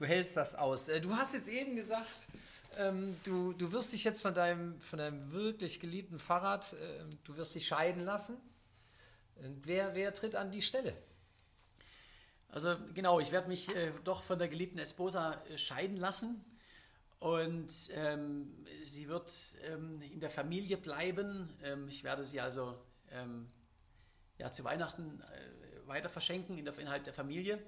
[0.00, 0.88] du hältst das aus.
[0.88, 2.26] Äh, du hast jetzt eben gesagt,
[2.78, 6.76] ähm, du, du wirst dich jetzt von deinem, von deinem wirklich geliebten Fahrrad, äh,
[7.24, 8.36] du wirst dich scheiden lassen.
[9.36, 10.94] Und wer, wer tritt an die Stelle?
[12.48, 16.44] Also genau, ich werde mich äh, doch von der geliebten Esposa äh, scheiden lassen
[17.20, 19.32] und ähm, sie wird
[19.64, 21.54] ähm, in der Familie bleiben.
[21.62, 22.74] Ähm, ich werde sie also
[23.10, 23.50] ähm,
[24.38, 27.62] ja, zu Weihnachten äh, weiter verschenken in der, innerhalb der Familie.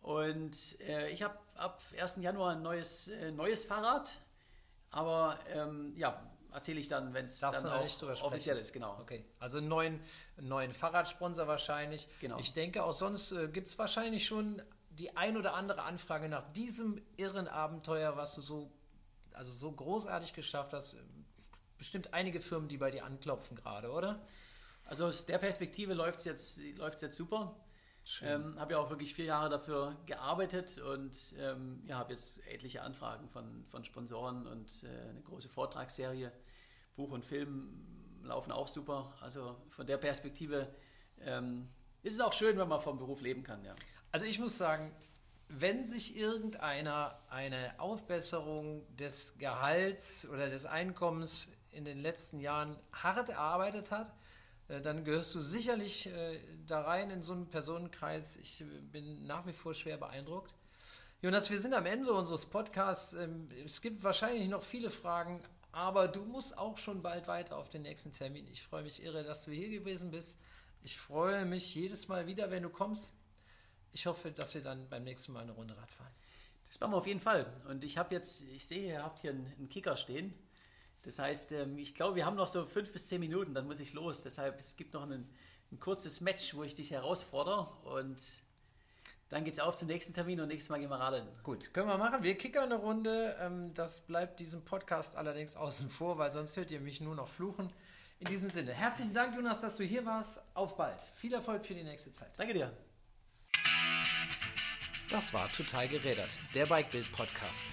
[0.00, 2.16] Und äh, ich habe ab 1.
[2.16, 4.10] Januar ein neues, äh, neues Fahrrad,
[4.90, 6.20] aber ähm, ja,
[6.52, 8.98] erzähle ich dann, wenn es dann auch offiziell ist, genau.
[9.00, 10.00] Okay, also einen neuen,
[10.40, 12.08] neuen Fahrradsponsor wahrscheinlich.
[12.20, 12.38] Genau.
[12.38, 14.60] Ich denke, auch sonst äh, gibt es wahrscheinlich schon
[14.90, 18.72] die ein oder andere Anfrage nach diesem irren Abenteuer, was du so,
[19.40, 20.96] also so großartig geschafft hast.
[21.78, 24.20] Bestimmt einige Firmen, die bei dir anklopfen gerade, oder?
[24.84, 27.56] Also aus der Perspektive läuft es jetzt, jetzt super.
[28.20, 32.82] Ähm, habe ja auch wirklich vier Jahre dafür gearbeitet und ähm, ja, habe jetzt etliche
[32.82, 36.30] Anfragen von, von Sponsoren und äh, eine große Vortragsserie.
[36.96, 39.14] Buch und Film laufen auch super.
[39.22, 40.68] Also von der Perspektive
[41.20, 41.66] ähm,
[42.02, 43.64] ist es auch schön, wenn man vom Beruf leben kann.
[43.64, 43.72] Ja.
[44.12, 44.92] Also ich muss sagen,
[45.52, 53.30] wenn sich irgendeiner eine Aufbesserung des Gehalts oder des Einkommens in den letzten Jahren hart
[53.30, 54.12] erarbeitet hat,
[54.68, 58.36] äh, dann gehörst du sicherlich äh, da rein in so einen Personenkreis.
[58.36, 60.54] Ich äh, bin nach wie vor schwer beeindruckt.
[61.20, 63.12] Jonas, wir sind am Ende unseres Podcasts.
[63.14, 65.42] Ähm, es gibt wahrscheinlich noch viele Fragen,
[65.72, 68.46] aber du musst auch schon bald weiter auf den nächsten Termin.
[68.52, 70.38] Ich freue mich irre, dass du hier gewesen bist.
[70.84, 73.12] Ich freue mich jedes Mal wieder, wenn du kommst.
[73.92, 76.12] Ich hoffe, dass wir dann beim nächsten Mal eine Runde Rad fahren.
[76.66, 77.52] Das machen wir auf jeden Fall.
[77.68, 80.32] Und ich habe jetzt, ich sehe, ihr habt hier einen Kicker stehen.
[81.02, 83.80] Das heißt, ähm, ich glaube, wir haben noch so fünf bis zehn Minuten, dann muss
[83.80, 84.22] ich los.
[84.22, 85.28] Deshalb, es gibt noch ein,
[85.72, 88.20] ein kurzes Match, wo ich dich herausfordere und
[89.30, 91.26] dann geht es auf zum nächsten Termin und nächstes Mal gehen wir radeln.
[91.44, 92.22] Gut, können wir machen.
[92.24, 93.36] Wir kickern eine Runde.
[93.40, 97.28] Ähm, das bleibt diesem Podcast allerdings außen vor, weil sonst hört ihr mich nur noch
[97.28, 97.72] fluchen.
[98.18, 100.42] In diesem Sinne, herzlichen Dank, Jonas, dass du hier warst.
[100.54, 101.00] Auf bald.
[101.14, 102.30] Viel Erfolg für die nächste Zeit.
[102.36, 102.89] Danke dir.
[105.10, 107.66] Das war Total gerädert, der Bikebild Podcast.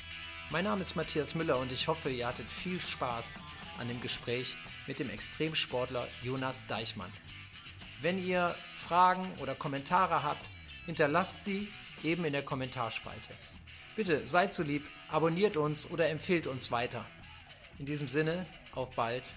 [0.49, 3.37] Mein Name ist Matthias Müller und ich hoffe, ihr hattet viel Spaß
[3.77, 4.57] an dem Gespräch
[4.87, 7.11] mit dem Extremsportler Jonas Deichmann.
[8.01, 10.49] Wenn ihr Fragen oder Kommentare habt,
[10.87, 11.67] hinterlasst sie
[12.01, 13.35] eben in der Kommentarspalte.
[13.95, 17.05] Bitte seid so lieb, abonniert uns oder empfehlt uns weiter.
[17.77, 19.35] In diesem Sinne, auf bald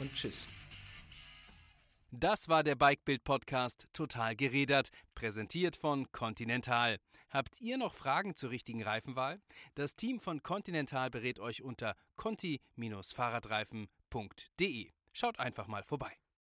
[0.00, 0.50] und tschüss.
[2.10, 6.98] Das war der Bikebild Podcast Total gerädert, präsentiert von Continental.
[7.30, 9.42] Habt ihr noch Fragen zur richtigen Reifenwahl?
[9.74, 14.90] Das Team von Continental berät euch unter conti-fahrradreifen.de.
[15.12, 16.16] Schaut einfach mal vorbei.